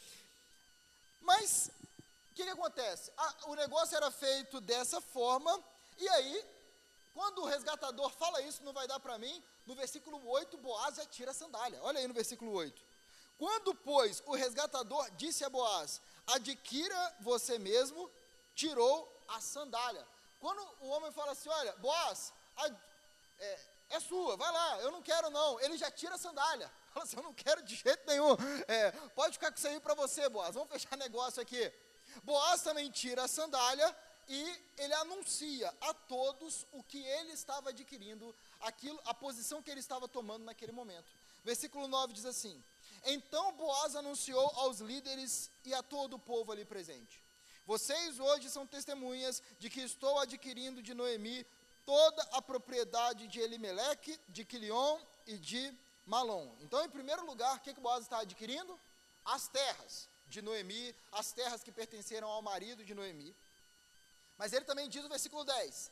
[1.21, 1.71] Mas
[2.33, 3.13] o que, que, acontece?
[3.47, 5.63] o negócio era feito dessa forma,
[5.99, 6.47] e aí,
[7.13, 11.05] quando o resgatador fala isso, não vai dar para mim, no versículo 8, Boaz já
[11.05, 11.79] tira a sandália.
[11.83, 12.83] Olha aí no versículo 8.
[13.37, 18.11] Quando, pois, o resgatador disse a Boaz: Adquira você mesmo,
[18.55, 20.07] tirou a sandália.
[20.41, 22.69] Quando o homem fala assim: Olha, Boaz, a,
[23.41, 25.61] é, é, sua, vai lá, eu não quero não.
[25.61, 26.73] Ele já tira a sandália.
[26.95, 28.35] Fala assim: Eu não quero de jeito nenhum.
[28.67, 30.55] É, pode ficar com isso aí para você, Boaz.
[30.55, 31.71] Vamos fechar negócio aqui.
[32.23, 33.97] Boaz também tira a sandália
[34.29, 39.81] e ele anuncia a todos o que ele estava adquirindo, aquilo, a posição que ele
[39.81, 41.11] estava tomando naquele momento.
[41.45, 42.63] Versículo 9 diz assim:
[43.05, 47.23] então Boaz anunciou aos líderes e a todo o povo ali presente:
[47.67, 51.45] Vocês hoje são testemunhas de que estou adquirindo de Noemi
[51.85, 56.55] toda a propriedade de Elimeleque, de Quilion e de Malom.
[56.61, 58.79] Então, em primeiro lugar, o que, que Boaz está adquirindo?
[59.25, 63.37] As terras de Noemi, as terras que pertenceram ao marido de Noemi.
[64.39, 65.91] Mas ele também diz no versículo 10: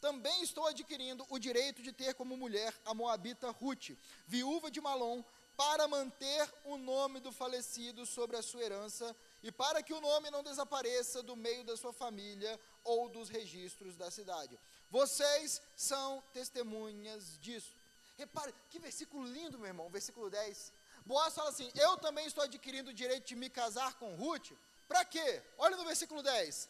[0.00, 3.90] Também estou adquirindo o direito de ter como mulher a moabita Ruth,
[4.26, 5.24] viúva de Malom,
[5.56, 10.30] para manter o nome do falecido sobre a sua herança e para que o nome
[10.30, 14.56] não desapareça do meio da sua família ou dos registros da cidade.
[14.88, 17.76] Vocês são testemunhas disso.
[18.16, 20.72] Repare, que versículo lindo, meu irmão, versículo 10.
[21.10, 24.50] Boaz fala assim: Eu também estou adquirindo o direito de me casar com Ruth.
[24.86, 25.42] Para quê?
[25.56, 26.68] Olha no versículo 10.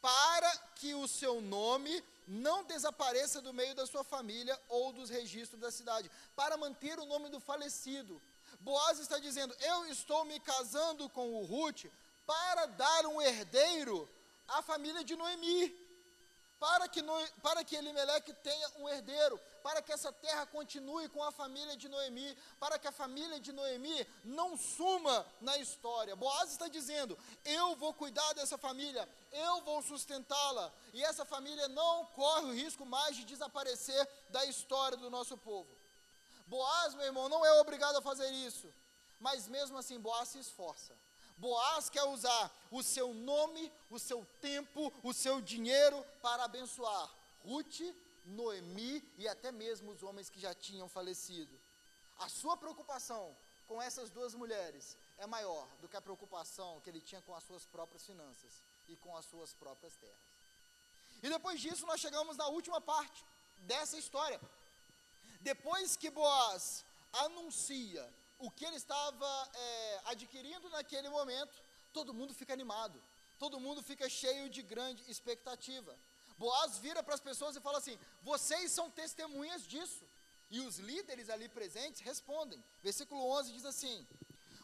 [0.00, 1.92] Para que o seu nome
[2.28, 7.06] não desapareça do meio da sua família ou dos registros da cidade, para manter o
[7.06, 8.22] nome do falecido.
[8.60, 11.86] Boaz está dizendo: Eu estou me casando com o Ruth
[12.24, 14.08] para dar um herdeiro
[14.46, 15.82] à família de Noemi
[16.62, 21.22] para que, no, para que Elimeleque tenha um herdeiro, para que essa terra continue com
[21.22, 26.16] a família de Noemi, para que a família de Noemi não suma na história.
[26.16, 32.06] Boaz está dizendo: eu vou cuidar dessa família, eu vou sustentá-la, e essa família não
[32.06, 35.70] corre o risco mais de desaparecer da história do nosso povo.
[36.46, 38.72] Boaz, meu irmão, não é obrigado a fazer isso,
[39.18, 40.94] mas mesmo assim Boaz se esforça.
[41.36, 47.80] Boaz quer usar o seu nome, o seu tempo, o seu dinheiro para abençoar Ruth,
[48.24, 51.60] Noemi e até mesmo os homens que já tinham falecido.
[52.18, 57.00] A sua preocupação com essas duas mulheres é maior do que a preocupação que ele
[57.00, 60.32] tinha com as suas próprias finanças e com as suas próprias terras.
[61.22, 63.24] E depois disso, nós chegamos na última parte
[63.58, 64.40] dessa história.
[65.40, 68.08] Depois que Boaz anuncia
[68.38, 73.00] o que ele estava é, adquirindo naquele momento, todo mundo fica animado,
[73.38, 75.96] todo mundo fica cheio de grande expectativa.
[76.44, 77.98] Boaz vira para as pessoas e fala assim:
[78.30, 80.04] vocês são testemunhas disso.
[80.54, 82.62] E os líderes ali presentes respondem.
[82.82, 83.96] Versículo 11 diz assim: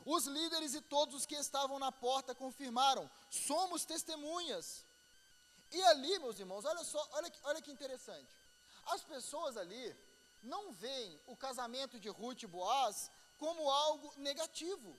[0.04, 4.66] Os líderes e todos os que estavam na porta confirmaram: somos testemunhas.
[5.70, 8.34] E ali, meus irmãos, olha só, olha, olha que interessante.
[8.94, 9.86] As pessoas ali
[10.42, 14.98] não veem o casamento de Ruth e Boaz como algo negativo.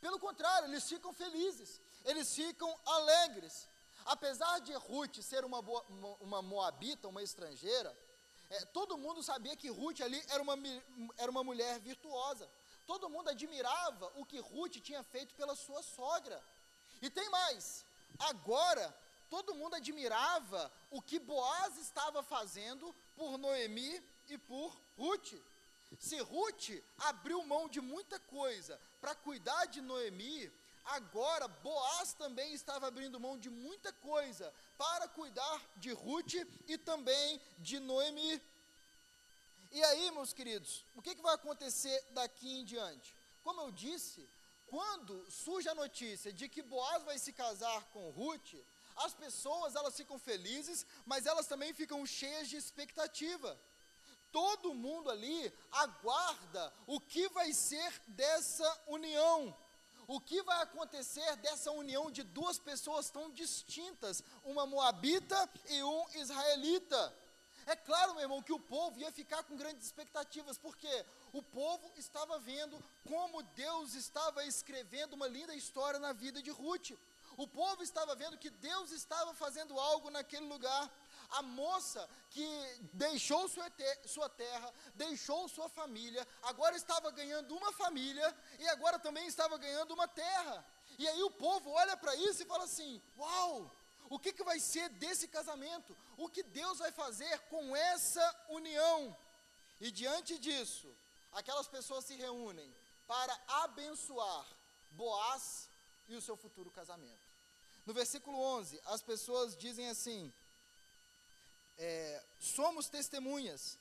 [0.00, 3.68] Pelo contrário, eles ficam felizes, eles ficam alegres.
[4.06, 5.60] Apesar de Ruth ser uma,
[6.20, 7.96] uma moabita, uma estrangeira,
[8.48, 10.56] é, todo mundo sabia que Ruth ali era uma,
[11.16, 12.48] era uma mulher virtuosa.
[12.86, 16.40] Todo mundo admirava o que Ruth tinha feito pela sua sogra.
[17.02, 17.84] E tem mais,
[18.20, 18.96] agora
[19.28, 25.34] todo mundo admirava o que Boaz estava fazendo por Noemi e por Ruth.
[25.98, 30.52] Se Ruth abriu mão de muita coisa para cuidar de Noemi,
[30.86, 36.34] agora Boaz também estava abrindo mão de muita coisa para cuidar de Ruth
[36.66, 38.42] e também de Noemi.
[39.70, 43.14] E aí, meus queridos, o que, que vai acontecer daqui em diante?
[43.42, 44.28] Como eu disse,
[44.66, 48.54] quando surge a notícia de que Boaz vai se casar com Ruth,
[48.96, 53.58] as pessoas elas ficam felizes, mas elas também ficam cheias de expectativa
[54.36, 59.56] todo mundo ali aguarda o que vai ser dessa união.
[60.06, 66.08] O que vai acontecer dessa união de duas pessoas tão distintas, uma moabita e um
[66.14, 67.14] israelita?
[67.66, 71.90] É claro, meu irmão, que o povo ia ficar com grandes expectativas, porque o povo
[71.96, 76.92] estava vendo como Deus estava escrevendo uma linda história na vida de Ruth.
[77.36, 80.88] O povo estava vendo que Deus estava fazendo algo naquele lugar.
[81.30, 82.46] A moça que
[82.92, 83.70] deixou sua,
[84.30, 90.08] terra, deixou sua família, agora estava ganhando uma família e agora também estava ganhando uma
[90.08, 90.64] terra.
[90.98, 93.70] E aí o povo olha para isso e fala assim: Uau!
[94.08, 95.96] O que, que vai ser desse casamento?
[96.16, 99.16] O que Deus vai fazer com essa união?
[99.80, 100.96] E diante disso,
[101.32, 102.74] aquelas pessoas se reúnem
[103.06, 104.46] para abençoar
[104.90, 105.68] Boaz
[106.08, 107.26] e o seu futuro casamento.
[107.84, 110.32] No versículo 11, as pessoas dizem assim:
[111.78, 113.78] é, somos testemunhas.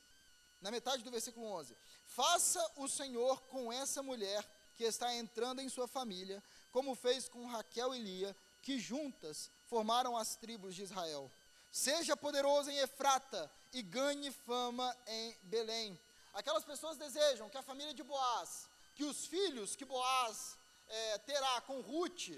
[0.62, 4.43] Na metade do versículo 11: Faça o Senhor com essa mulher
[4.75, 10.17] que está entrando em sua família, como fez com Raquel e Lia, que juntas formaram
[10.17, 11.31] as tribos de Israel.
[11.71, 15.99] Seja poderoso em Efrata e ganhe fama em Belém.
[16.34, 21.62] Aquelas pessoas desejam que a família de Boaz, que os filhos que Boaz é, terá
[21.62, 22.29] com Ruth,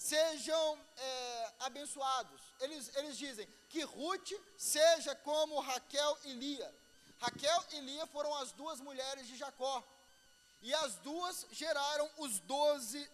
[0.00, 2.40] sejam é, abençoados.
[2.58, 6.74] Eles, eles dizem que Ruth seja como Raquel e Lia.
[7.18, 9.84] Raquel e Lia foram as duas mulheres de Jacó.
[10.62, 13.10] E as duas geraram os doze,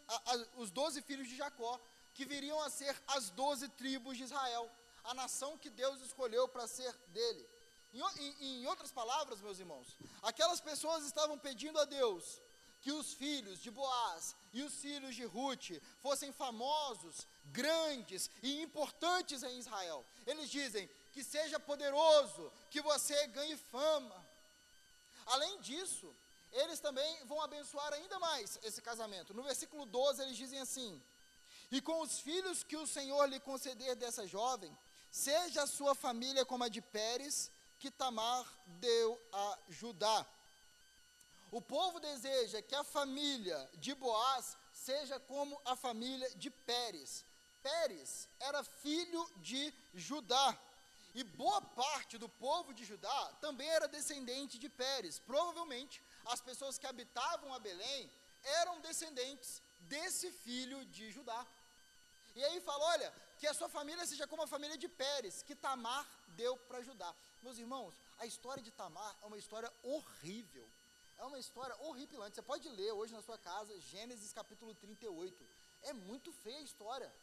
[0.56, 1.80] os doze filhos de Jacó,
[2.14, 4.70] que viriam a ser as doze tribos de Israel,
[5.02, 7.48] a nação que Deus escolheu para ser dele.
[7.92, 12.40] Em, em, em outras palavras, meus irmãos, aquelas pessoas estavam pedindo a Deus
[12.86, 15.70] que os filhos de Boaz e os filhos de Ruth
[16.00, 20.06] fossem famosos, grandes e importantes em Israel.
[20.24, 24.24] Eles dizem que seja poderoso, que você ganhe fama.
[25.34, 26.14] Além disso,
[26.52, 29.34] eles também vão abençoar ainda mais esse casamento.
[29.34, 31.02] No versículo 12, eles dizem assim:
[31.72, 34.72] E com os filhos que o Senhor lhe conceder dessa jovem,
[35.10, 40.24] seja a sua família como a de Pérez, que Tamar deu a Judá.
[41.50, 47.24] O povo deseja que a família de Boaz seja como a família de Pérez.
[47.62, 50.58] Pérez era filho de Judá.
[51.14, 55.18] E boa parte do povo de Judá também era descendente de Pérez.
[55.18, 58.10] Provavelmente as pessoas que habitavam a Belém
[58.60, 61.46] eram descendentes desse filho de Judá.
[62.34, 65.54] E aí fala: olha, que a sua família seja como a família de Pérez, que
[65.54, 66.06] Tamar
[66.36, 67.14] deu para Judá.
[67.42, 70.68] Meus irmãos, a história de Tamar é uma história horrível.
[71.18, 72.34] É uma história horripilante.
[72.34, 75.46] Você pode ler hoje na sua casa, Gênesis capítulo 38.
[75.82, 77.14] É muito feia a história.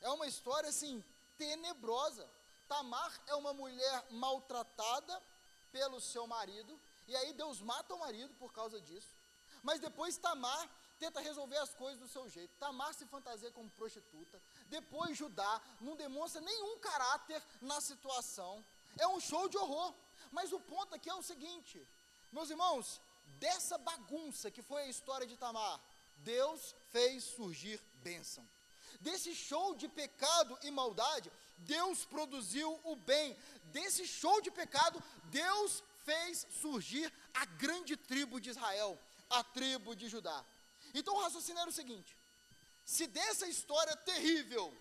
[0.00, 1.04] É uma história assim,
[1.36, 2.28] tenebrosa.
[2.66, 5.22] Tamar é uma mulher maltratada
[5.70, 9.14] pelo seu marido, e aí Deus mata o marido por causa disso.
[9.62, 12.54] Mas depois Tamar tenta resolver as coisas do seu jeito.
[12.58, 14.40] Tamar se fantasia como prostituta.
[14.68, 18.64] Depois Judá não demonstra nenhum caráter na situação.
[18.98, 19.94] É um show de horror.
[20.30, 21.86] Mas o ponto aqui é o seguinte,
[22.32, 23.00] meus irmãos,
[23.38, 25.80] dessa bagunça que foi a história de Tamar,
[26.18, 28.48] Deus fez surgir bênção.
[29.00, 33.36] Desse show de pecado e maldade, Deus produziu o bem.
[33.64, 38.98] Desse show de pecado, Deus fez surgir a grande tribo de Israel,
[39.30, 40.44] a tribo de Judá.
[40.94, 42.16] Então o raciocínio era o seguinte:
[42.84, 44.72] se dessa história terrível,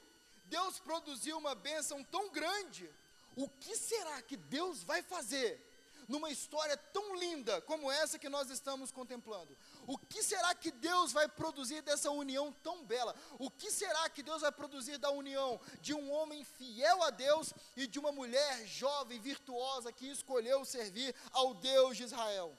[0.45, 2.89] Deus produziu uma bênção tão grande,
[3.35, 5.70] o que será que Deus vai fazer
[6.07, 9.57] numa história tão linda como essa que nós estamos contemplando?
[9.87, 13.15] O que será que Deus vai produzir dessa união tão bela?
[13.39, 17.53] O que será que Deus vai produzir da união de um homem fiel a Deus
[17.75, 22.57] e de uma mulher jovem, virtuosa, que escolheu servir ao Deus de Israel?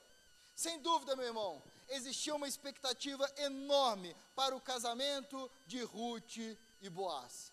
[0.54, 6.36] Sem dúvida, meu irmão, existia uma expectativa enorme para o casamento de Ruth
[6.80, 7.52] e Boaz.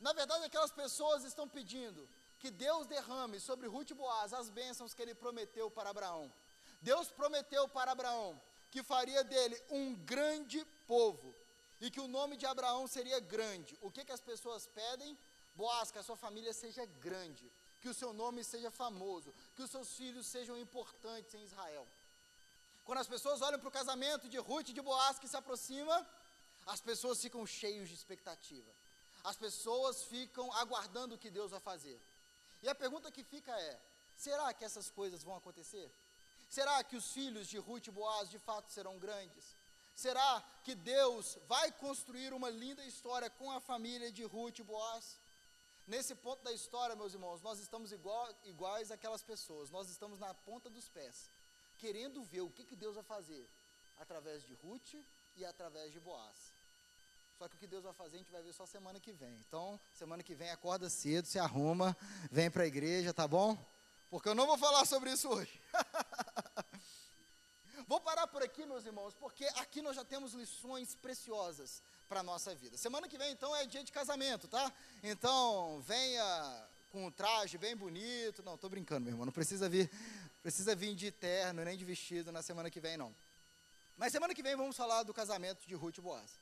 [0.00, 2.08] Na verdade, aquelas pessoas estão pedindo
[2.40, 6.32] que Deus derrame sobre Ruth e Boaz as bênçãos que ele prometeu para Abraão.
[6.80, 11.34] Deus prometeu para Abraão que faria dele um grande povo
[11.80, 13.76] e que o nome de Abraão seria grande.
[13.80, 15.18] O que, que as pessoas pedem?
[15.54, 17.50] Boaz, que a sua família seja grande,
[17.80, 21.86] que o seu nome seja famoso, que os seus filhos sejam importantes em Israel.
[22.84, 25.96] Quando as pessoas olham para o casamento de Ruth e de Boaz que se aproxima,
[26.66, 28.72] as pessoas ficam cheias de expectativa.
[29.24, 32.00] As pessoas ficam aguardando o que Deus vai fazer.
[32.62, 33.80] E a pergunta que fica é:
[34.16, 35.90] será que essas coisas vão acontecer?
[36.48, 39.56] Será que os filhos de Ruth e Boaz de fato serão grandes?
[39.94, 45.20] Será que Deus vai construir uma linda história com a família de Ruth e Boaz?
[45.86, 50.32] Nesse ponto da história, meus irmãos, nós estamos igual, iguais àquelas pessoas, nós estamos na
[50.32, 51.30] ponta dos pés,
[51.78, 53.48] querendo ver o que, que Deus vai fazer
[53.98, 54.94] através de Ruth
[55.36, 56.49] e através de Boaz.
[57.40, 59.34] Só que o que Deus vai fazer a gente vai ver só semana que vem.
[59.48, 61.96] Então, semana que vem acorda cedo, se arruma,
[62.30, 63.56] vem para a igreja, tá bom?
[64.10, 65.58] Porque eu não vou falar sobre isso hoje.
[67.88, 72.22] vou parar por aqui, meus irmãos, porque aqui nós já temos lições preciosas para a
[72.22, 72.76] nossa vida.
[72.76, 74.70] Semana que vem, então, é dia de casamento, tá?
[75.02, 78.42] Então, venha com um traje bem bonito.
[78.42, 79.24] Não, estou brincando, meu irmão.
[79.24, 79.90] Não precisa vir,
[80.42, 83.16] precisa vir de terno nem de vestido na semana que vem, não.
[83.96, 86.38] Mas semana que vem vamos falar do casamento de Ruth e Boaz.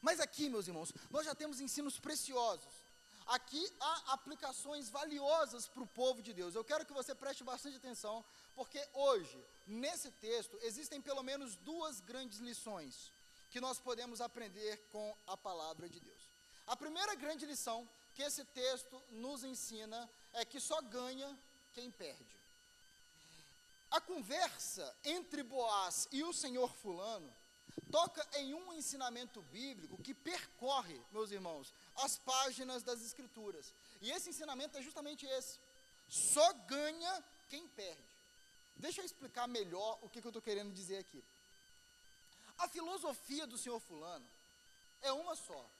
[0.00, 2.86] Mas aqui, meus irmãos, nós já temos ensinos preciosos.
[3.26, 6.54] Aqui há aplicações valiosas para o povo de Deus.
[6.54, 8.24] Eu quero que você preste bastante atenção,
[8.54, 13.12] porque hoje, nesse texto, existem pelo menos duas grandes lições
[13.50, 16.30] que nós podemos aprender com a palavra de Deus.
[16.66, 21.38] A primeira grande lição que esse texto nos ensina é que só ganha
[21.72, 22.36] quem perde.
[23.90, 27.32] A conversa entre Boaz e o senhor Fulano
[27.90, 33.72] toca em um ensinamento bíblico que percorre, meus irmãos, as páginas das Escrituras.
[34.00, 35.58] E esse ensinamento é justamente esse:
[36.08, 38.16] só ganha quem perde.
[38.76, 41.24] Deixa eu explicar melhor o que, que eu estou querendo dizer aqui.
[42.58, 44.26] A filosofia do senhor Fulano
[45.02, 45.70] é uma só.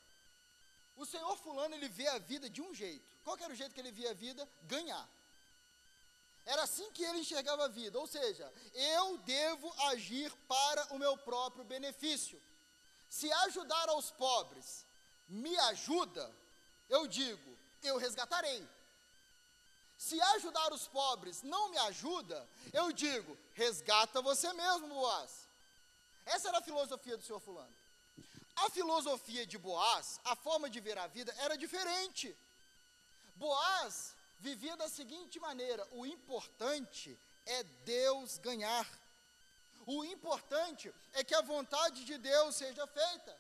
[0.96, 3.04] O senhor fulano, ele vê a vida de um jeito.
[3.22, 4.48] Qual era o jeito que ele via a vida?
[4.62, 5.06] Ganhar.
[6.46, 11.18] Era assim que ele enxergava a vida, ou seja, eu devo agir para o meu
[11.18, 12.40] próprio benefício.
[13.10, 14.86] Se ajudar aos pobres
[15.28, 16.32] me ajuda,
[16.88, 18.66] eu digo, eu resgatarei.
[19.98, 25.48] Se ajudar os pobres não me ajuda, eu digo, resgata você mesmo, Boaz.
[26.24, 27.74] Essa era a filosofia do senhor fulano.
[28.54, 32.36] A filosofia de Boaz, a forma de ver a vida era diferente.
[33.34, 38.86] Boaz vivia da seguinte maneira: o importante é Deus ganhar.
[39.86, 43.38] O importante é que a vontade de Deus seja feita.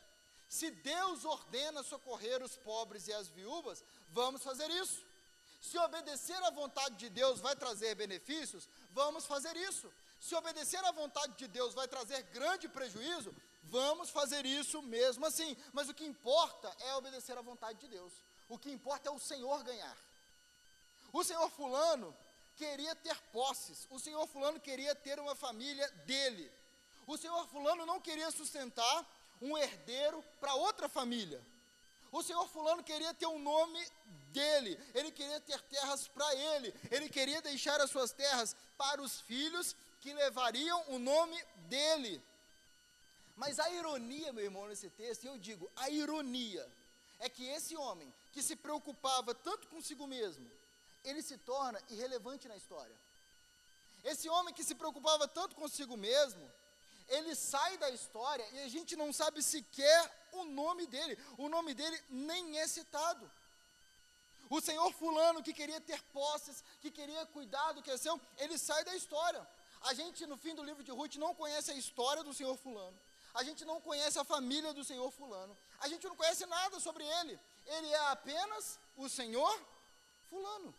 [0.48, 5.04] Se Deus ordena socorrer os pobres e as viúvas, vamos fazer isso.
[5.60, 9.92] Se obedecer à vontade de Deus vai trazer benefícios, vamos fazer isso.
[10.20, 13.34] Se obedecer à vontade de Deus vai trazer grande prejuízo,
[13.68, 15.56] Vamos fazer isso mesmo assim.
[15.72, 18.12] Mas o que importa é obedecer à vontade de Deus.
[18.48, 19.96] O que importa é o Senhor ganhar.
[21.18, 22.14] O senhor Fulano
[22.56, 23.86] queria ter posses.
[23.88, 26.52] O senhor Fulano queria ter uma família dele.
[27.06, 28.96] O senhor Fulano não queria sustentar
[29.40, 31.42] um herdeiro para outra família.
[32.12, 33.82] O senhor Fulano queria ter um nome
[34.28, 39.18] dele, ele queria ter terras para ele, ele queria deixar as suas terras para os
[39.22, 42.22] filhos que levariam o nome dele.
[43.36, 46.70] Mas a ironia, meu irmão, nesse texto, eu digo, a ironia,
[47.18, 50.46] é que esse homem que se preocupava tanto consigo mesmo,
[51.08, 52.96] ele se torna irrelevante na história.
[54.04, 56.44] Esse homem que se preocupava tanto consigo mesmo,
[57.08, 61.18] ele sai da história e a gente não sabe sequer o nome dele.
[61.38, 63.30] O nome dele nem é citado.
[64.48, 68.56] O senhor fulano que queria ter posses, que queria cuidar do que é seu, ele
[68.58, 69.46] sai da história.
[69.82, 72.98] A gente no fim do livro de Ruth não conhece a história do senhor fulano
[73.36, 77.04] a gente não conhece a família do Senhor Fulano, a gente não conhece nada sobre
[77.04, 79.60] ele, ele é apenas o Senhor
[80.30, 80.74] Fulano.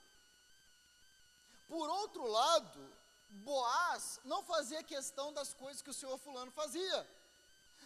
[1.67, 2.97] Por outro lado,
[3.29, 7.07] Boaz não fazia questão das coisas que o Senhor Fulano fazia.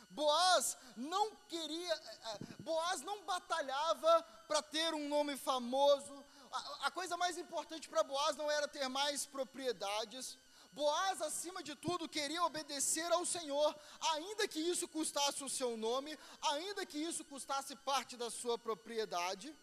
[0.10, 6.26] Boaz não queria, eh, eh, Boaz não batalhava para ter um nome famoso.
[6.52, 10.38] A, a coisa mais importante para Boaz não era ter mais propriedades,
[10.74, 13.76] Boaz, acima de tudo, queria obedecer ao Senhor,
[14.14, 19.54] ainda que isso custasse o seu nome, ainda que isso custasse parte da sua propriedade.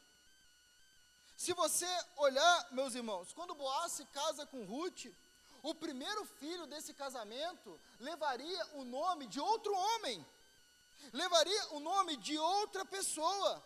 [1.38, 1.86] Se você
[2.16, 5.04] olhar, meus irmãos, quando Boaz se casa com Ruth,
[5.62, 10.26] o primeiro filho desse casamento levaria o nome de outro homem,
[11.12, 13.64] levaria o nome de outra pessoa.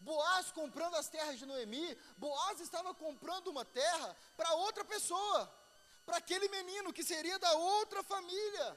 [0.00, 5.54] Boaz comprando as terras de Noemi, Boaz estava comprando uma terra para outra pessoa
[6.06, 8.68] para aquele menino que seria da outra família.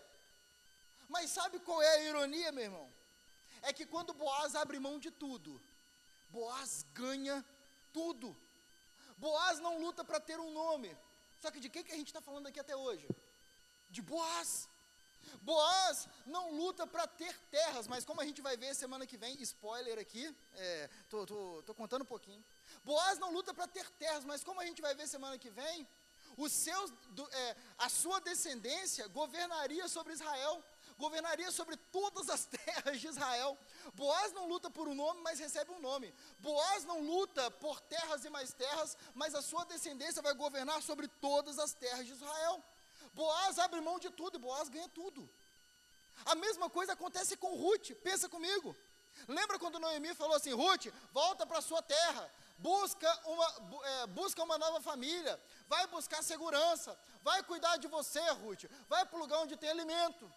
[1.07, 2.93] Mas sabe qual é a ironia, meu irmão?
[3.61, 5.61] É que quando Boaz abre mão de tudo,
[6.29, 7.38] Boaz ganha
[7.97, 8.27] tudo.
[9.25, 10.91] Boaz não luta para ter um nome.
[11.41, 13.07] Só que de quem que a gente está falando aqui até hoje?
[13.89, 14.51] De Boaz.
[15.49, 19.41] Boaz não luta para ter terras, mas como a gente vai ver semana que vem,
[19.41, 20.23] spoiler aqui,
[20.53, 22.43] é, tô, tô, tô contando um pouquinho.
[22.83, 25.87] Boaz não luta para ter terras, mas como a gente vai ver semana que vem,
[26.37, 30.63] os seus, do, é, a sua descendência governaria sobre Israel,
[30.97, 33.57] governaria sobre todas as terras de Israel.
[33.93, 36.13] Boaz não luta por um nome, mas recebe um nome.
[36.39, 41.07] Boaz não luta por terras e mais terras, mas a sua descendência vai governar sobre
[41.07, 42.63] todas as terras de Israel.
[43.13, 45.29] Boaz abre mão de tudo e Boaz ganha tudo.
[46.25, 48.75] A mesma coisa acontece com Ruth, pensa comigo.
[49.27, 54.57] Lembra quando Noemi falou assim: Ruth, volta para sua terra, busca uma, é, busca uma
[54.57, 59.57] nova família, vai buscar segurança, vai cuidar de você, Ruth, vai para o lugar onde
[59.57, 60.31] tem alimento.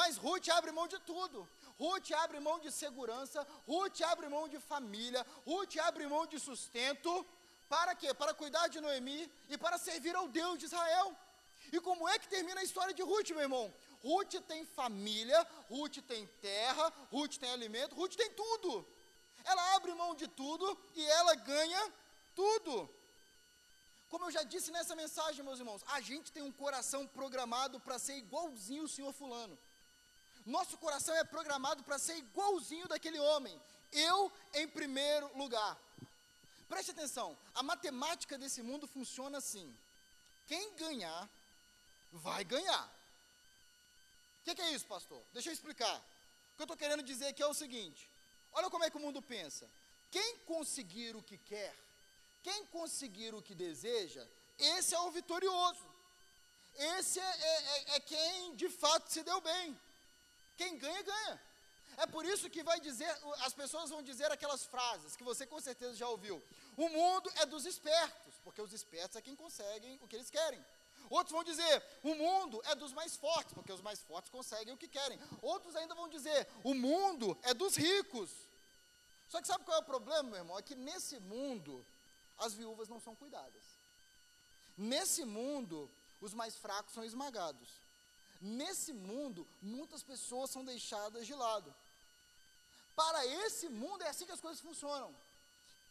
[0.00, 1.38] Mas Ruth abre mão de tudo.
[1.82, 7.12] Ruth abre mão de segurança, Ruth abre mão de família, Ruth abre mão de sustento.
[7.66, 8.12] Para quê?
[8.12, 11.16] Para cuidar de Noemi e para servir ao Deus de Israel.
[11.72, 13.74] E como é que termina a história de Ruth, meu irmão?
[14.02, 15.40] Ruth tem família,
[15.70, 18.86] Ruth tem terra, Ruth tem alimento, Ruth tem tudo.
[19.44, 21.82] Ela abre mão de tudo e ela ganha
[22.34, 22.74] tudo.
[24.10, 27.98] Como eu já disse nessa mensagem, meus irmãos, a gente tem um coração programado para
[27.98, 29.58] ser igualzinho o senhor Fulano.
[30.46, 33.60] Nosso coração é programado para ser igualzinho daquele homem.
[33.90, 35.76] Eu em primeiro lugar.
[36.68, 39.76] Preste atenção, a matemática desse mundo funciona assim:
[40.46, 41.28] quem ganhar,
[42.12, 42.86] vai ganhar.
[44.40, 45.20] O que, que, é isso, pastor?
[45.32, 45.96] Deixa eu explicar.
[45.98, 48.08] O que eu estou querendo dizer aqui é o seguinte:
[48.52, 49.68] olha como é que o mundo pensa.
[50.12, 51.74] Quem conseguir o que quer,
[52.42, 54.24] quem conseguir o que deseja,
[54.56, 55.84] esse é o vitorioso.
[56.78, 59.76] Esse é, é, é, é quem de fato se deu bem.
[60.56, 61.40] Quem ganha, ganha.
[61.98, 63.08] É por isso que vai dizer,
[63.40, 66.42] as pessoas vão dizer aquelas frases que você com certeza já ouviu.
[66.76, 70.62] O mundo é dos espertos, porque os espertos é quem conseguem o que eles querem.
[71.08, 74.76] Outros vão dizer, o mundo é dos mais fortes, porque os mais fortes conseguem o
[74.76, 75.18] que querem.
[75.40, 78.30] Outros ainda vão dizer, o mundo é dos ricos.
[79.28, 80.58] Só que sabe qual é o problema, meu irmão?
[80.58, 81.86] É que nesse mundo,
[82.36, 83.64] as viúvas não são cuidadas.
[84.76, 85.90] Nesse mundo,
[86.20, 87.85] os mais fracos são esmagados.
[88.40, 91.74] Nesse mundo, muitas pessoas são deixadas de lado.
[92.94, 95.14] Para esse mundo é assim que as coisas funcionam.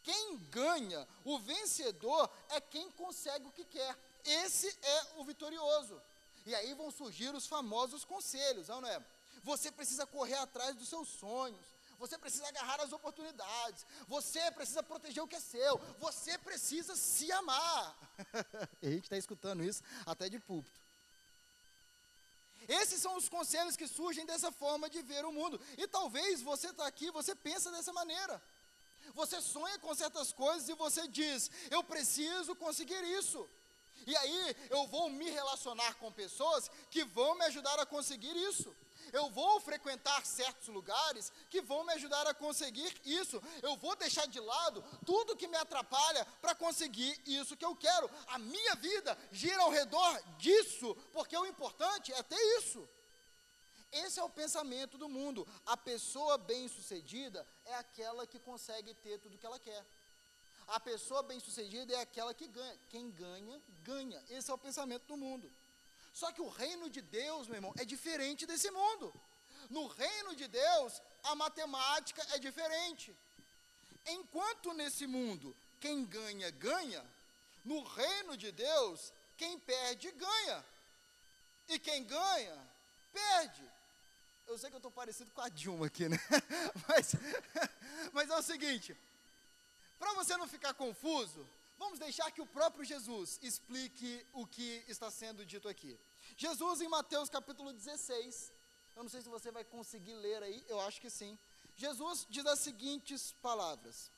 [0.02, 3.96] Quem ganha, o vencedor, é quem consegue o que quer.
[4.24, 6.00] Esse é o vitorioso.
[6.44, 9.04] E aí vão surgir os famosos conselhos, não é?
[9.42, 11.66] Você precisa correr atrás dos seus sonhos.
[11.98, 13.86] Você precisa agarrar as oportunidades.
[14.06, 15.78] Você precisa proteger o que é seu.
[15.98, 17.96] Você precisa se amar.
[18.82, 20.85] a gente está escutando isso até de púlpito.
[22.68, 25.60] Esses são os conselhos que surgem dessa forma de ver o mundo.
[25.78, 28.42] E talvez você está aqui, você pensa dessa maneira.
[29.14, 33.48] Você sonha com certas coisas e você diz: Eu preciso conseguir isso.
[34.06, 38.74] E aí eu vou me relacionar com pessoas que vão me ajudar a conseguir isso.
[39.12, 43.42] Eu vou frequentar certos lugares que vão me ajudar a conseguir isso.
[43.62, 48.10] Eu vou deixar de lado tudo que me atrapalha para conseguir isso que eu quero.
[48.28, 52.88] A minha vida gira ao redor disso, porque o importante é ter isso.
[53.92, 55.46] Esse é o pensamento do mundo.
[55.64, 59.84] A pessoa bem-sucedida é aquela que consegue ter tudo que ela quer.
[60.66, 62.78] A pessoa bem-sucedida é aquela que ganha.
[62.88, 64.22] Quem ganha, ganha.
[64.28, 65.50] Esse é o pensamento do mundo.
[66.20, 69.12] Só que o reino de Deus, meu irmão, é diferente desse mundo.
[69.68, 73.14] No reino de Deus, a matemática é diferente.
[74.06, 77.04] Enquanto nesse mundo quem ganha, ganha,
[77.62, 80.64] no reino de Deus, quem perde, ganha.
[81.68, 82.56] E quem ganha,
[83.12, 83.70] perde.
[84.46, 86.18] Eu sei que eu estou parecido com a Dilma aqui, né?
[86.88, 87.14] Mas,
[88.14, 88.96] mas é o seguinte:
[89.98, 91.46] para você não ficar confuso,
[91.78, 95.98] Vamos deixar que o próprio Jesus explique o que está sendo dito aqui.
[96.36, 98.52] Jesus, em Mateus capítulo 16,
[98.96, 101.38] eu não sei se você vai conseguir ler aí, eu acho que sim.
[101.76, 104.10] Jesus diz as seguintes palavras: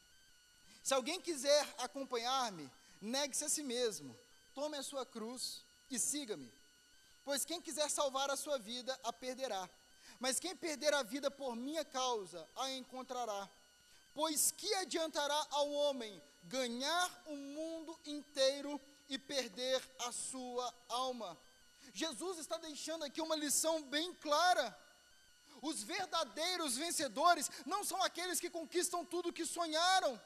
[0.83, 4.17] Se alguém quiser acompanhar-me, negue-se a si mesmo,
[4.55, 6.53] tome a sua cruz e siga-me.
[7.25, 9.69] Pois quem quiser salvar a sua vida, a perderá.
[10.21, 13.51] Mas quem perder a vida por minha causa, a encontrará.
[14.15, 21.39] Pois que adiantará ao homem ganhar o mundo inteiro e perder a sua alma.
[21.93, 24.77] Jesus está deixando aqui uma lição bem clara.
[25.61, 30.21] Os verdadeiros vencedores não são aqueles que conquistam tudo o que sonharam.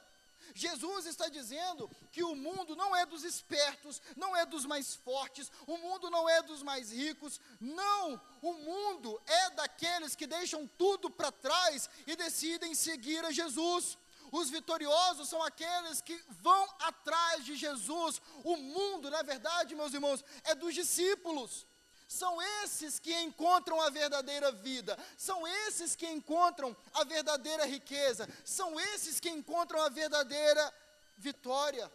[0.55, 5.51] Jesus está dizendo que o mundo não é dos espertos, não é dos mais fortes,
[5.67, 11.09] o mundo não é dos mais ricos, não, o mundo é daqueles que deixam tudo
[11.09, 13.97] para trás e decidem seguir a Jesus.
[14.33, 18.21] Os vitoriosos são aqueles que vão atrás de Jesus.
[18.43, 21.67] O mundo, na verdade, meus irmãos, é dos discípulos.
[22.09, 28.79] São esses que encontram a verdadeira vida, são esses que encontram a verdadeira riqueza, são
[28.81, 30.75] esses que encontram a verdadeira
[31.17, 31.91] vitória.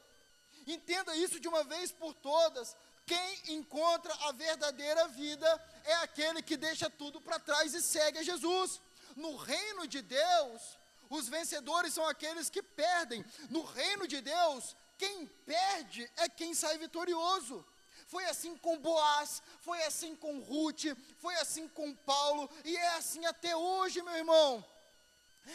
[0.65, 2.75] Entenda isso de uma vez por todas.
[3.05, 5.47] Quem encontra a verdadeira vida
[5.85, 8.81] é aquele que deixa tudo para trás e segue a Jesus.
[9.15, 10.76] No reino de Deus,
[11.09, 13.23] os vencedores são aqueles que perdem.
[13.49, 17.65] No reino de Deus, quem perde é quem sai vitorioso.
[18.07, 20.85] Foi assim com Boaz, foi assim com Ruth,
[21.17, 24.65] foi assim com Paulo, e é assim até hoje, meu irmão.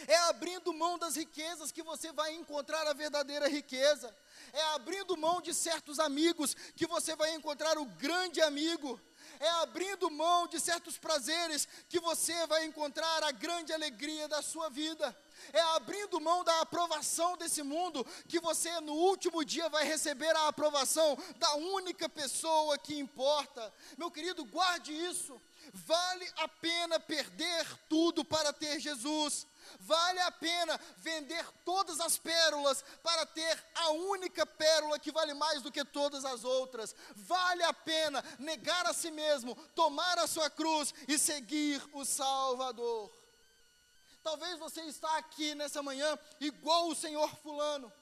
[0.07, 4.15] É abrindo mão das riquezas que você vai encontrar a verdadeira riqueza.
[4.53, 9.01] É abrindo mão de certos amigos que você vai encontrar o grande amigo
[9.43, 14.71] É abrindo mão de certos prazeres que você vai encontrar a grande alegria da sua
[14.71, 15.17] vida.
[15.53, 20.47] É abrindo mão da aprovação desse mundo que você no último dia vai receber a
[20.47, 23.75] aprovação da única pessoa que importa.
[23.99, 25.43] Meu querido, guarde isso.
[25.73, 29.45] Vale a pena perder tudo para ter Jesus.
[29.81, 35.63] Vale a pena vender todas as pérolas para ter a única pérola que vale mais
[35.63, 36.95] do que todas as outras.
[37.15, 43.11] Vale a pena negar a si mesmo, tomar a sua cruz e seguir o Salvador.
[44.23, 47.93] Talvez você está aqui nessa manhã igual o Senhor fulano,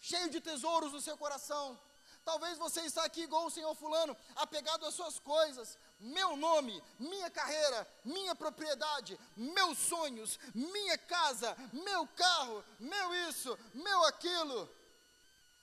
[0.00, 1.78] cheio de tesouros no seu coração.
[2.26, 7.30] Talvez você está aqui igual o Senhor fulano, apegado às suas coisas, meu nome, minha
[7.30, 14.68] carreira, minha propriedade, meus sonhos, minha casa, meu carro, meu isso, meu aquilo.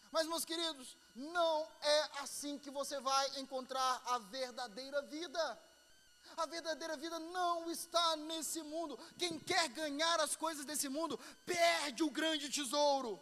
[0.09, 5.61] Mas, meus queridos, não é assim que você vai encontrar a verdadeira vida.
[6.37, 8.97] A verdadeira vida não está nesse mundo.
[9.17, 13.21] Quem quer ganhar as coisas desse mundo, perde o grande tesouro.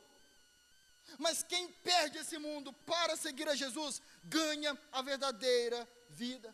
[1.21, 6.51] Mas quem perde esse mundo para seguir a Jesus, ganha a verdadeira vida.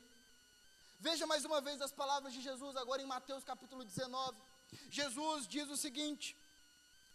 [0.99, 4.37] Veja mais uma vez as palavras de Jesus agora em Mateus capítulo 19.
[4.89, 6.35] Jesus diz o seguinte: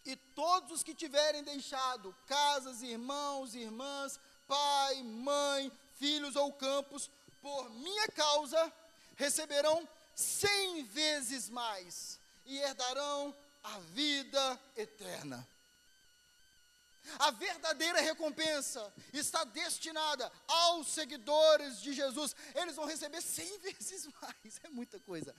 [0.03, 7.07] E todos os que tiverem deixado casas, irmãos, irmãs, pai, mãe, filhos ou campos,
[7.39, 8.73] por minha causa,
[9.15, 15.47] receberão cem vezes mais e herdarão a vida eterna.
[17.19, 22.35] A verdadeira recompensa está destinada aos seguidores de Jesus.
[22.55, 24.59] Eles vão receber cem vezes mais.
[24.63, 25.35] É muita coisa.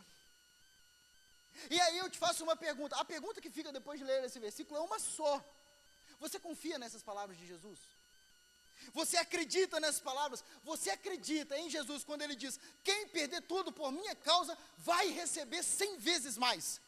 [1.70, 2.96] E aí eu te faço uma pergunta.
[2.96, 5.42] A pergunta que fica depois de ler esse versículo é uma só.
[6.20, 7.78] Você confia nessas palavras de Jesus?
[8.92, 10.44] Você acredita nessas palavras?
[10.62, 15.62] Você acredita em Jesus quando ele diz: Quem perder tudo por minha causa vai receber
[15.62, 16.80] cem vezes mais?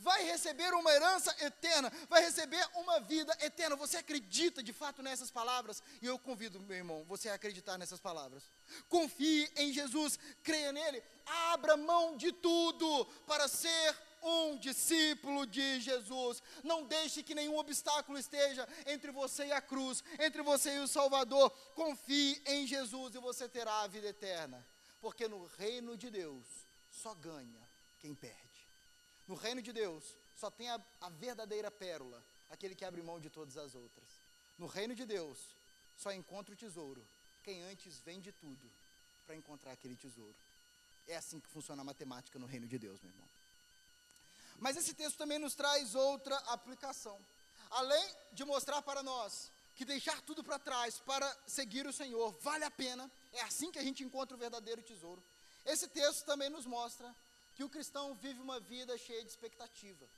[0.00, 3.76] Vai receber uma herança eterna, vai receber uma vida eterna.
[3.76, 5.82] Você acredita de fato nessas palavras?
[6.00, 8.44] E eu convido, meu irmão, você a acreditar nessas palavras.
[8.88, 11.02] Confie em Jesus, creia nele,
[11.50, 16.42] abra mão de tudo para ser um discípulo de Jesus.
[16.62, 20.88] Não deixe que nenhum obstáculo esteja entre você e a cruz, entre você e o
[20.88, 21.50] Salvador.
[21.74, 24.66] Confie em Jesus e você terá a vida eterna.
[25.00, 26.46] Porque no reino de Deus
[26.88, 27.68] só ganha
[27.98, 28.51] quem perde.
[29.32, 33.30] No reino de Deus, só tem a, a verdadeira pérola, aquele que abre mão de
[33.30, 34.06] todas as outras.
[34.58, 35.56] No reino de Deus,
[35.96, 37.02] só encontra o tesouro
[37.42, 38.70] quem antes vende tudo
[39.24, 40.36] para encontrar aquele tesouro.
[41.06, 43.26] É assim que funciona a matemática no reino de Deus, meu irmão.
[44.58, 47.18] Mas esse texto também nos traz outra aplicação.
[47.70, 52.64] Além de mostrar para nós que deixar tudo para trás para seguir o Senhor vale
[52.64, 55.24] a pena, é assim que a gente encontra o verdadeiro tesouro.
[55.64, 57.16] Esse texto também nos mostra
[57.54, 60.08] que o cristão vive uma vida cheia de expectativa.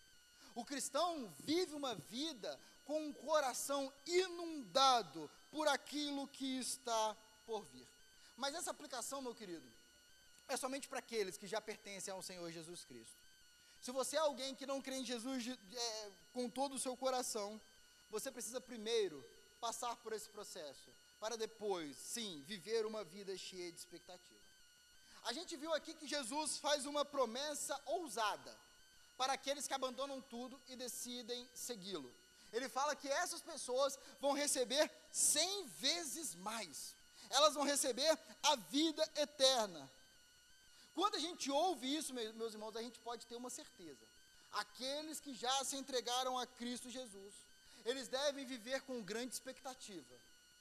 [0.54, 7.88] O cristão vive uma vida com um coração inundado por aquilo que está por vir.
[8.36, 9.66] Mas essa aplicação, meu querido,
[10.48, 13.18] é somente para aqueles que já pertencem ao Senhor Jesus Cristo.
[13.80, 17.60] Se você é alguém que não crê em Jesus é, com todo o seu coração,
[18.08, 19.24] você precisa primeiro
[19.60, 24.43] passar por esse processo, para depois, sim, viver uma vida cheia de expectativa.
[25.24, 28.54] A gente viu aqui que Jesus faz uma promessa ousada
[29.16, 32.14] para aqueles que abandonam tudo e decidem segui-lo.
[32.52, 36.94] Ele fala que essas pessoas vão receber cem vezes mais.
[37.30, 39.90] Elas vão receber a vida eterna.
[40.94, 44.06] Quando a gente ouve isso, meus irmãos, a gente pode ter uma certeza.
[44.52, 47.34] Aqueles que já se entregaram a Cristo Jesus,
[47.84, 50.14] eles devem viver com grande expectativa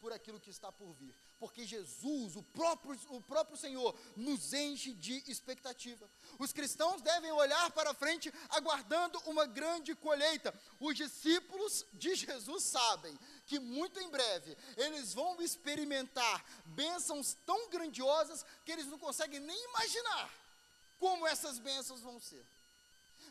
[0.04, 1.16] por aquilo que está por vir.
[1.40, 6.12] Porque Jesus, o próprio, o próprio Senhor, nos enche de expectativa.
[6.38, 10.54] Os cristãos devem olhar para frente aguardando uma grande colheita.
[10.78, 18.46] Os discípulos de Jesus sabem que muito em breve eles vão experimentar bênçãos tão grandiosas
[18.66, 20.30] que eles não conseguem nem imaginar
[21.00, 22.46] como essas bênçãos vão ser.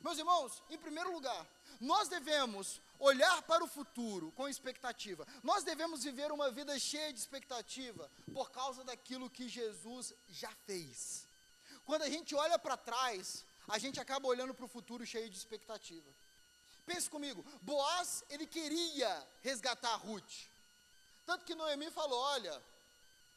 [0.00, 1.46] Meus irmãos, em primeiro lugar,
[1.78, 5.26] nós devemos olhar para o futuro com expectativa.
[5.42, 11.26] Nós devemos viver uma vida cheia de expectativa por causa daquilo que Jesus já fez.
[11.84, 15.36] Quando a gente olha para trás, a gente acaba olhando para o futuro cheio de
[15.36, 16.08] expectativa.
[16.86, 20.46] Pense comigo, Boaz, ele queria resgatar Ruth.
[21.26, 22.62] Tanto que Noemi falou: Olha,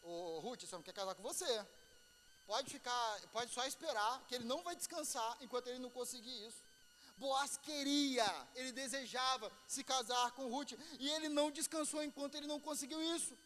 [0.03, 1.65] ô, Ruth, você não quer casar com você.
[2.45, 6.61] Pode ficar, pode só esperar, que ele não vai descansar enquanto ele não conseguir isso.
[7.17, 12.59] Boaz queria, ele desejava se casar com Ruth, e ele não descansou enquanto ele não
[12.59, 13.37] conseguiu isso.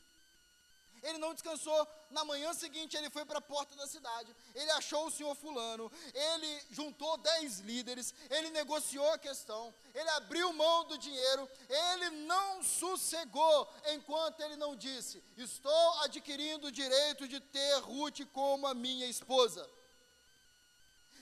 [1.03, 1.87] Ele não descansou.
[2.09, 4.35] Na manhã seguinte, ele foi para a porta da cidade.
[4.53, 5.91] Ele achou o senhor Fulano.
[6.13, 8.13] Ele juntou dez líderes.
[8.29, 9.73] Ele negociou a questão.
[9.93, 11.49] Ele abriu mão do dinheiro.
[11.69, 18.67] Ele não sossegou enquanto ele não disse: Estou adquirindo o direito de ter Ruth como
[18.67, 19.69] a minha esposa.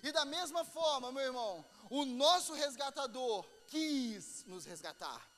[0.04, 5.30] E da mesma forma, meu irmão, o nosso resgatador quis nos resgatar.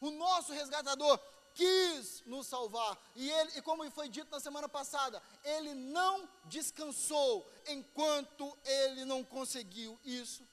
[0.00, 1.18] O nosso resgatador
[1.54, 2.98] quis nos salvar.
[3.14, 9.22] E ele, e como foi dito na semana passada, ele não descansou enquanto ele não
[9.22, 10.46] conseguiu isso.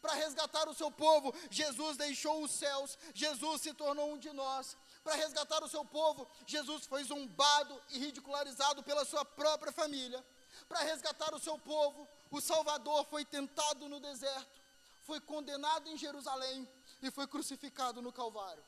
[0.00, 4.76] Para resgatar o seu povo, Jesus deixou os céus, Jesus se tornou um de nós.
[5.02, 10.24] Para resgatar o seu povo, Jesus foi zombado e ridicularizado pela sua própria família.
[10.68, 14.60] Para resgatar o seu povo, o Salvador foi tentado no deserto,
[15.08, 16.68] foi condenado em Jerusalém
[17.00, 18.62] e foi crucificado no Calvário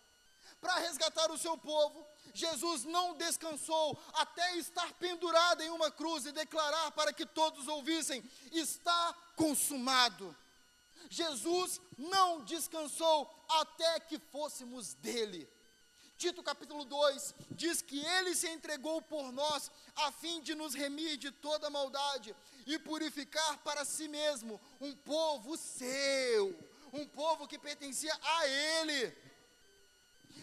[0.59, 2.07] para resgatar o seu povo.
[2.33, 8.25] Jesus não descansou até estar pendurado em uma cruz e declarar para que todos ouvissem:
[8.51, 10.35] está consumado.
[11.11, 15.47] Jesus não descansou até que fôssemos dele.
[16.21, 21.17] Tito capítulo 2 diz que ele se entregou por nós a fim de nos remir
[21.17, 26.55] de toda maldade e purificar para si mesmo um povo seu,
[26.93, 29.17] um povo que pertencia a ele.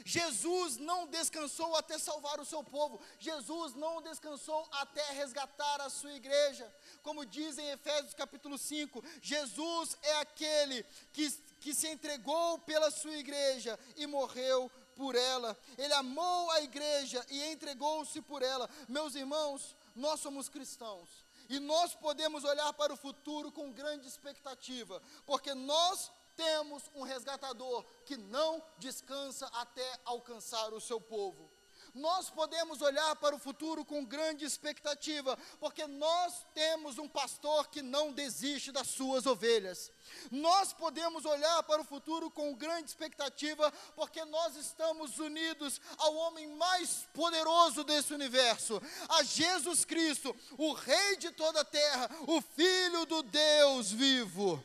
[0.04, 6.14] Jesus não descansou até salvar o seu povo, Jesus não descansou até resgatar a sua
[6.14, 6.74] igreja.
[7.04, 13.16] Como diz em Efésios capítulo 5, Jesus é aquele que, que se entregou pela sua
[13.16, 15.56] igreja e morreu por ela.
[15.78, 18.68] Ele amou a igreja e entregou-se por ela.
[18.89, 21.08] Meus irmãos, nós somos cristãos.
[21.48, 27.86] E nós podemos olhar para o futuro com grande expectativa, porque nós temos um resgatador
[28.06, 31.50] que não descansa até alcançar o seu povo.
[31.98, 37.82] Nós podemos olhar para o futuro com grande expectativa, porque nós temos um pastor que
[37.82, 39.91] não desiste das suas ovelhas.
[40.30, 46.48] Nós podemos olhar para o futuro com grande expectativa, porque nós estamos unidos ao homem
[46.56, 48.80] mais poderoso desse universo,
[49.10, 54.64] a Jesus Cristo, o Rei de toda a terra, o Filho do Deus vivo.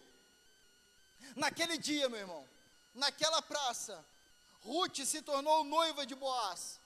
[1.34, 2.46] Naquele dia, meu irmão,
[2.94, 4.04] naquela praça,
[4.60, 6.81] Ruth se tornou noiva de Boaz.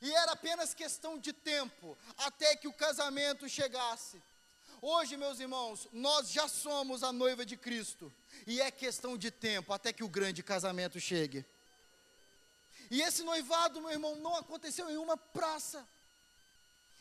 [0.00, 4.22] E era apenas questão de tempo até que o casamento chegasse.
[4.82, 8.12] Hoje, meus irmãos, nós já somos a noiva de Cristo.
[8.46, 11.44] E é questão de tempo até que o grande casamento chegue.
[12.90, 15.86] E esse noivado, meu irmão, não aconteceu em uma praça.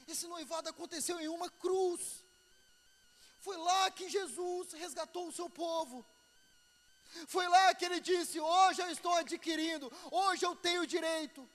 [0.07, 2.23] Esse noivado aconteceu em uma cruz.
[3.39, 6.05] Foi lá que Jesus resgatou o seu povo.
[7.27, 11.49] Foi lá que ele disse: Hoje eu estou adquirindo, hoje eu tenho direito.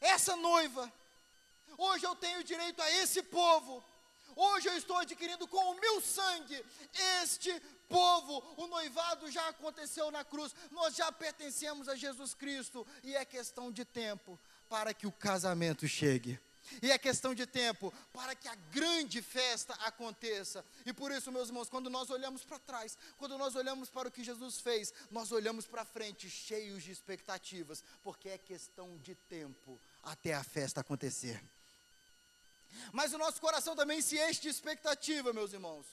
[0.00, 0.92] Essa noiva,
[1.76, 3.84] hoje eu tenho direito a esse povo.
[4.36, 6.64] Hoje eu estou adquirindo com o meu sangue
[7.22, 7.52] este
[7.88, 8.42] povo.
[8.56, 10.54] O noivado já aconteceu na cruz.
[10.70, 14.38] Nós já pertencemos a Jesus Cristo e é questão de tempo
[14.68, 16.40] para que o casamento chegue.
[16.82, 20.64] E é questão de tempo para que a grande festa aconteça.
[20.86, 24.10] E por isso, meus irmãos, quando nós olhamos para trás, quando nós olhamos para o
[24.10, 29.80] que Jesus fez, nós olhamos para frente cheios de expectativas, porque é questão de tempo
[30.02, 31.42] até a festa acontecer.
[32.92, 35.86] Mas o nosso coração também se enche de expectativa, meus irmãos.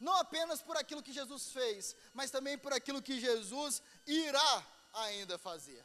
[0.00, 5.38] Não apenas por aquilo que Jesus fez, mas também por aquilo que Jesus irá ainda
[5.38, 5.84] fazer.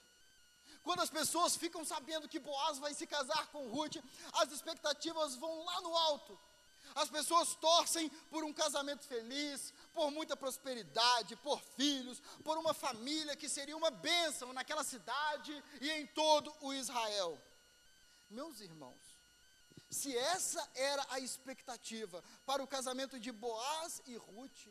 [0.83, 3.97] Quando as pessoas ficam sabendo que Boaz vai se casar com Ruth,
[4.33, 6.37] as expectativas vão lá no alto.
[6.93, 13.35] As pessoas torcem por um casamento feliz, por muita prosperidade, por filhos, por uma família
[13.35, 17.41] que seria uma bênção naquela cidade e em todo o Israel.
[18.33, 19.03] Meus irmãos,
[19.91, 24.69] se essa era a expectativa para o casamento de Boaz e Ruth,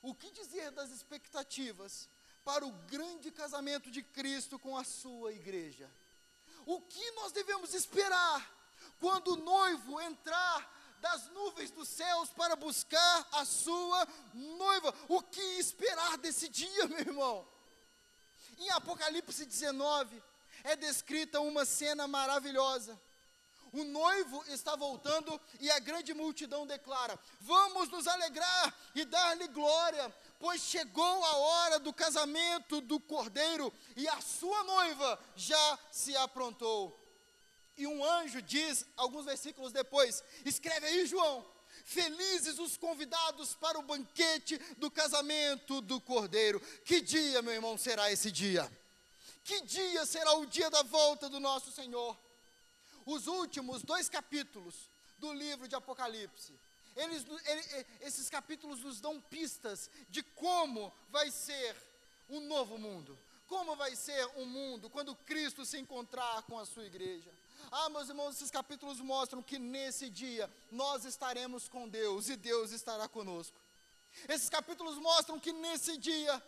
[0.00, 2.08] o que dizer das expectativas
[2.44, 5.90] para o grande casamento de Cristo com a sua igreja.
[6.64, 8.48] O que nós devemos esperar
[9.00, 14.94] quando o noivo entrar das nuvens dos céus para buscar a sua noiva?
[15.08, 17.48] O que esperar desse dia, meu irmão?
[18.56, 20.22] Em Apocalipse 19
[20.64, 23.00] é descrita uma cena maravilhosa.
[23.72, 30.14] O noivo está voltando e a grande multidão declara: Vamos nos alegrar e dar-lhe glória,
[30.38, 36.98] pois chegou a hora do casamento do cordeiro e a sua noiva já se aprontou.
[37.74, 41.42] E um anjo diz, alguns versículos depois, escreve aí, João:
[41.86, 46.60] Felizes os convidados para o banquete do casamento do cordeiro.
[46.84, 48.70] Que dia, meu irmão, será esse dia?
[49.44, 52.16] Que dia será o dia da volta do nosso Senhor?
[53.06, 54.88] os últimos dois capítulos
[55.18, 56.58] do livro de Apocalipse.
[56.94, 61.76] Eles, ele, esses capítulos nos dão pistas de como vai ser
[62.28, 63.18] um novo mundo.
[63.46, 67.30] Como vai ser um mundo quando Cristo se encontrar com a sua igreja.
[67.70, 72.72] Ah, meus irmãos, esses capítulos mostram que nesse dia nós estaremos com Deus e Deus
[72.72, 73.58] estará conosco.
[74.28, 76.42] Esses capítulos mostram que nesse dia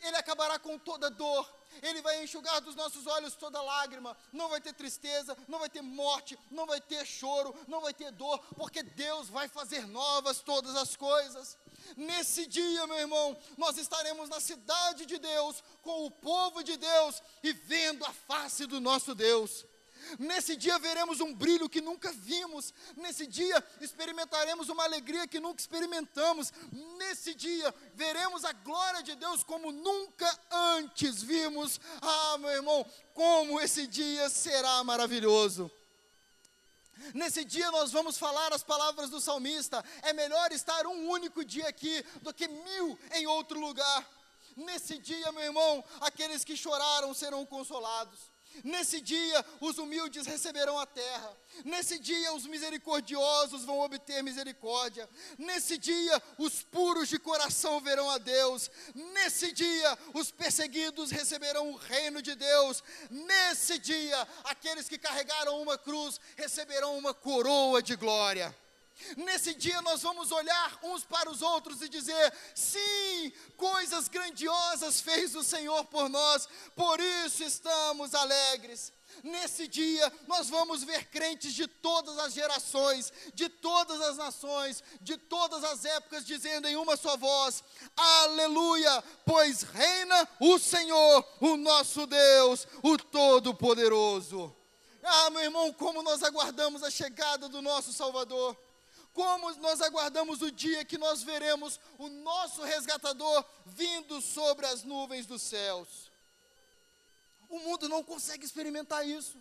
[0.00, 1.48] Ele acabará com toda dor,
[1.82, 5.82] Ele vai enxugar dos nossos olhos toda lágrima, não vai ter tristeza, não vai ter
[5.82, 10.76] morte, não vai ter choro, não vai ter dor, porque Deus vai fazer novas todas
[10.76, 11.56] as coisas.
[11.96, 17.22] Nesse dia, meu irmão, nós estaremos na cidade de Deus, com o povo de Deus
[17.42, 19.64] e vendo a face do nosso Deus.
[20.18, 22.72] Nesse dia veremos um brilho que nunca vimos.
[22.96, 26.52] Nesse dia experimentaremos uma alegria que nunca experimentamos.
[26.98, 31.80] Nesse dia veremos a glória de Deus como nunca antes vimos.
[32.00, 35.70] Ah, meu irmão, como esse dia será maravilhoso.
[37.14, 41.68] Nesse dia nós vamos falar as palavras do salmista: é melhor estar um único dia
[41.68, 44.08] aqui do que mil em outro lugar.
[44.56, 48.18] Nesse dia, meu irmão, aqueles que choraram serão consolados.
[48.64, 51.36] Nesse dia, os humildes receberão a terra.
[51.64, 55.08] Nesse dia, os misericordiosos vão obter misericórdia.
[55.38, 58.70] Nesse dia, os puros de coração verão a Deus.
[58.94, 62.82] Nesse dia, os perseguidos receberão o reino de Deus.
[63.10, 68.54] Nesse dia, aqueles que carregaram uma cruz receberão uma coroa de glória.
[69.16, 75.34] Nesse dia nós vamos olhar uns para os outros e dizer: sim, coisas grandiosas fez
[75.34, 78.92] o Senhor por nós, por isso estamos alegres.
[79.22, 85.16] Nesse dia nós vamos ver crentes de todas as gerações, de todas as nações, de
[85.16, 87.62] todas as épocas, dizendo em uma só voz:
[87.96, 94.54] Aleluia, pois reina o Senhor, o nosso Deus, o Todo-Poderoso.
[95.02, 98.56] Ah, meu irmão, como nós aguardamos a chegada do nosso Salvador
[99.18, 105.26] como nós aguardamos o dia que nós veremos o nosso resgatador vindo sobre as nuvens
[105.26, 106.08] dos céus.
[107.48, 109.36] O mundo não consegue experimentar isso.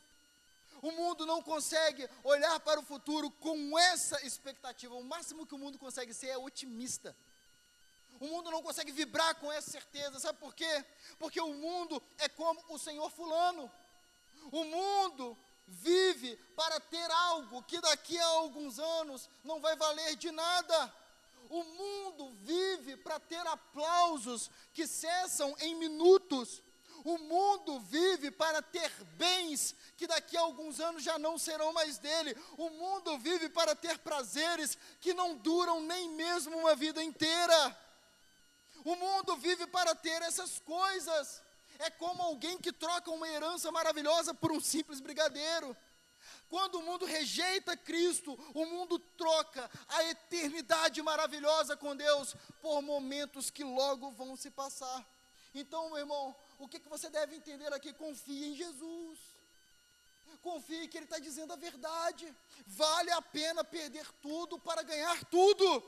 [0.82, 4.96] O mundo não consegue olhar para o futuro com essa expectativa.
[4.96, 7.16] O máximo que o mundo consegue ser é otimista.
[8.20, 10.20] O mundo não consegue vibrar com essa certeza.
[10.20, 10.84] Sabe por quê?
[11.20, 13.72] Porque o mundo é como o Senhor Fulano.
[14.52, 15.38] O mundo
[15.68, 20.96] vive para ter algo que daqui a alguns anos não vai valer de nada.
[21.50, 26.62] O mundo vive para ter aplausos que cessam em minutos.
[27.04, 31.98] O mundo vive para ter bens que daqui a alguns anos já não serão mais
[31.98, 32.36] dele.
[32.58, 37.78] O mundo vive para ter prazeres que não duram nem mesmo uma vida inteira.
[38.84, 41.42] O mundo vive para ter essas coisas.
[41.80, 45.76] É como alguém que troca uma herança maravilhosa por um simples brigadeiro.
[46.50, 53.50] Quando o mundo rejeita Cristo, o mundo troca a eternidade maravilhosa com Deus por momentos
[53.50, 55.06] que logo vão se passar.
[55.54, 57.94] Então, meu irmão, o que, que você deve entender aqui?
[57.94, 59.20] Confie em Jesus.
[60.42, 62.34] Confie que Ele está dizendo a verdade.
[62.66, 65.84] Vale a pena perder tudo para ganhar tudo.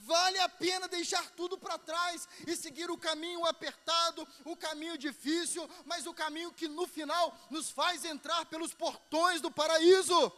[0.00, 5.68] Vale a pena deixar tudo para trás e seguir o caminho apertado, o caminho difícil,
[5.84, 10.32] mas o caminho que no final nos faz entrar pelos portões do paraíso.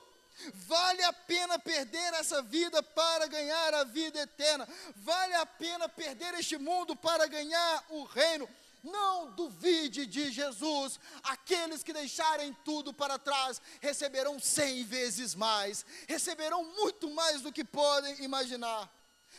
[0.54, 4.66] Vale a pena perder essa vida para ganhar a vida eterna.
[4.96, 8.48] Vale a pena perder este mundo para ganhar o reino.
[8.82, 10.98] Não duvide de Jesus.
[11.22, 17.64] Aqueles que deixarem tudo para trás receberão cem vezes mais, receberão muito mais do que
[17.64, 18.90] podem imaginar.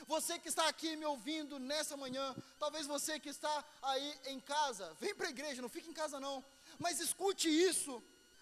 [0.08, 4.96] Você que está aqui me ouvindo nessa manhã, talvez você que está aí em casa,
[5.00, 6.44] vem para a igreja, não fique em casa não,
[6.80, 8.02] mas escute isso.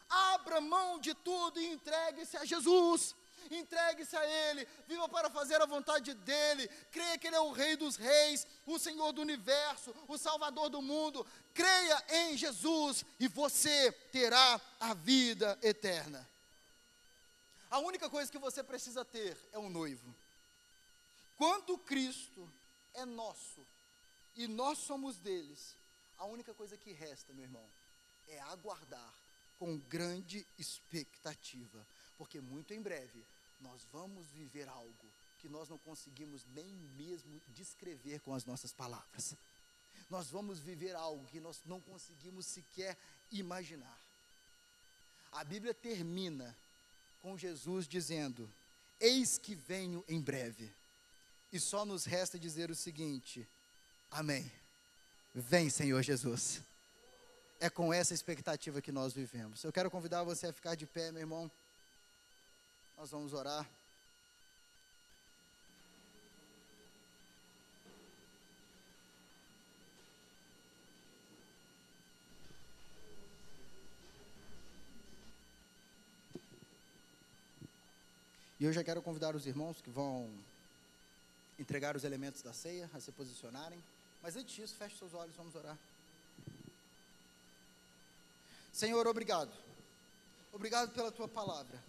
[0.09, 3.15] Abra mão de tudo e entregue-se a Jesus.
[3.49, 7.75] Entregue-se a Ele, viva para fazer a vontade dEle, creia que Ele é o Rei
[7.75, 11.25] dos Reis, o Senhor do universo, o Salvador do mundo.
[11.53, 16.27] Creia em Jesus e você terá a vida eterna.
[17.71, 20.15] A única coisa que você precisa ter é um noivo.
[21.39, 22.51] Quando Cristo
[22.95, 23.65] é nosso
[24.35, 25.73] e nós somos deles,
[26.17, 27.65] a única coisa que resta, meu irmão,
[28.27, 29.13] é aguardar
[29.57, 31.87] com grande expectativa,
[32.17, 33.23] porque muito em breve
[33.61, 35.07] nós vamos viver algo
[35.39, 36.67] que nós não conseguimos nem
[36.97, 39.33] mesmo descrever com as nossas palavras.
[40.09, 42.97] Nós vamos viver algo que nós não conseguimos sequer
[43.31, 43.97] imaginar.
[45.31, 46.53] A Bíblia termina
[47.21, 48.51] com Jesus dizendo:
[48.99, 50.77] Eis que venho em breve.
[51.51, 53.47] E só nos resta dizer o seguinte:
[54.11, 54.51] Amém.
[55.33, 56.61] Vem, Senhor Jesus.
[57.59, 59.63] É com essa expectativa que nós vivemos.
[59.63, 61.51] Eu quero convidar você a ficar de pé, meu irmão.
[62.97, 63.67] Nós vamos orar.
[78.59, 80.29] E eu já quero convidar os irmãos que vão
[81.59, 83.83] entregar os elementos da ceia a se posicionarem.
[84.23, 85.77] Mas antes disso, feche seus olhos, vamos orar.
[88.73, 89.51] Senhor, obrigado.
[90.53, 91.83] Obrigado pela tua palavra.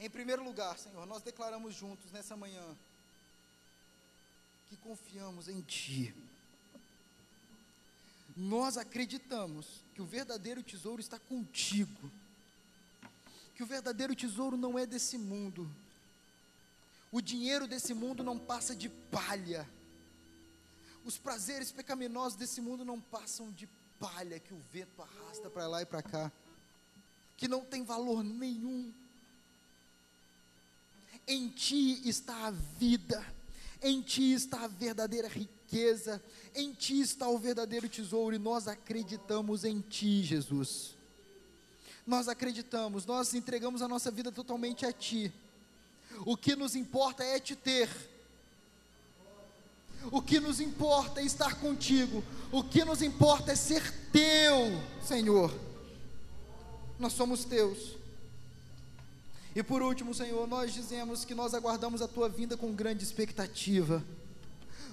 [0.00, 2.62] Em primeiro lugar, Senhor, nós declaramos juntos nessa manhã
[4.68, 6.14] que confiamos em Ti.
[8.36, 12.10] Nós acreditamos que o verdadeiro tesouro está contigo,
[13.54, 15.70] que o verdadeiro tesouro não é desse mundo,
[17.12, 19.68] o dinheiro desse mundo não passa de palha,
[21.04, 23.68] os prazeres pecaminosos desse mundo não passam de
[24.00, 26.32] palha que o vento arrasta para lá e para cá,
[27.36, 28.92] que não tem valor nenhum.
[31.26, 33.24] Em ti está a vida,
[33.82, 36.22] em ti está a verdadeira riqueza,
[36.54, 40.93] em ti está o verdadeiro tesouro e nós acreditamos em ti, Jesus.
[42.06, 45.32] Nós acreditamos, nós entregamos a nossa vida totalmente a ti.
[46.24, 47.88] O que nos importa é te ter.
[50.10, 52.22] O que nos importa é estar contigo.
[52.52, 55.52] O que nos importa é ser teu, Senhor.
[56.98, 57.96] Nós somos teus.
[59.56, 64.04] E por último, Senhor, nós dizemos que nós aguardamos a tua vinda com grande expectativa.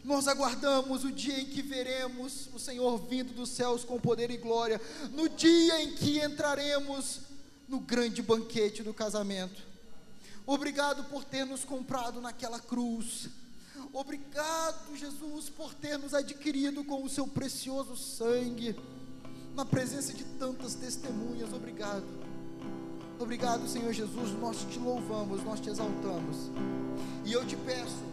[0.04, 4.38] Nós aguardamos o dia em que veremos o Senhor vindo dos céus com poder e
[4.38, 4.82] glória,
[5.12, 7.22] no dia em que entraremos
[7.68, 9.62] no grande banquete do casamento.
[10.46, 13.30] Obrigado por ter nos comprado naquela cruz.
[13.94, 18.76] Obrigado, Jesus, por ter nos adquirido com o seu precioso sangue,
[19.56, 21.54] na presença de tantas testemunhas.
[21.54, 22.06] Obrigado.
[23.20, 24.32] Obrigado, Senhor Jesus.
[24.40, 26.50] Nós te louvamos, nós te exaltamos.
[27.24, 28.11] E eu te peço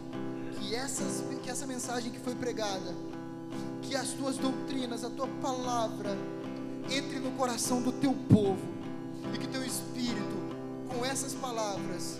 [0.58, 2.94] que, essas, que essa mensagem que foi pregada,
[3.82, 6.16] que as tuas doutrinas, a tua palavra,
[6.90, 8.66] entre no coração do teu povo
[9.34, 10.36] e que teu espírito,
[10.88, 12.18] com essas palavras,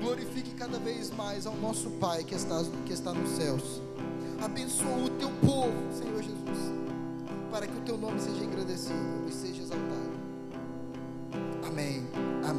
[0.00, 3.80] glorifique cada vez mais ao nosso Pai que está, que está nos céus.
[4.42, 6.72] Abençoa o teu povo, Senhor Jesus,
[7.50, 10.10] para que o teu nome seja engrandecido e seja exaltado.
[11.66, 12.06] Amém.
[12.44, 12.50] Amém.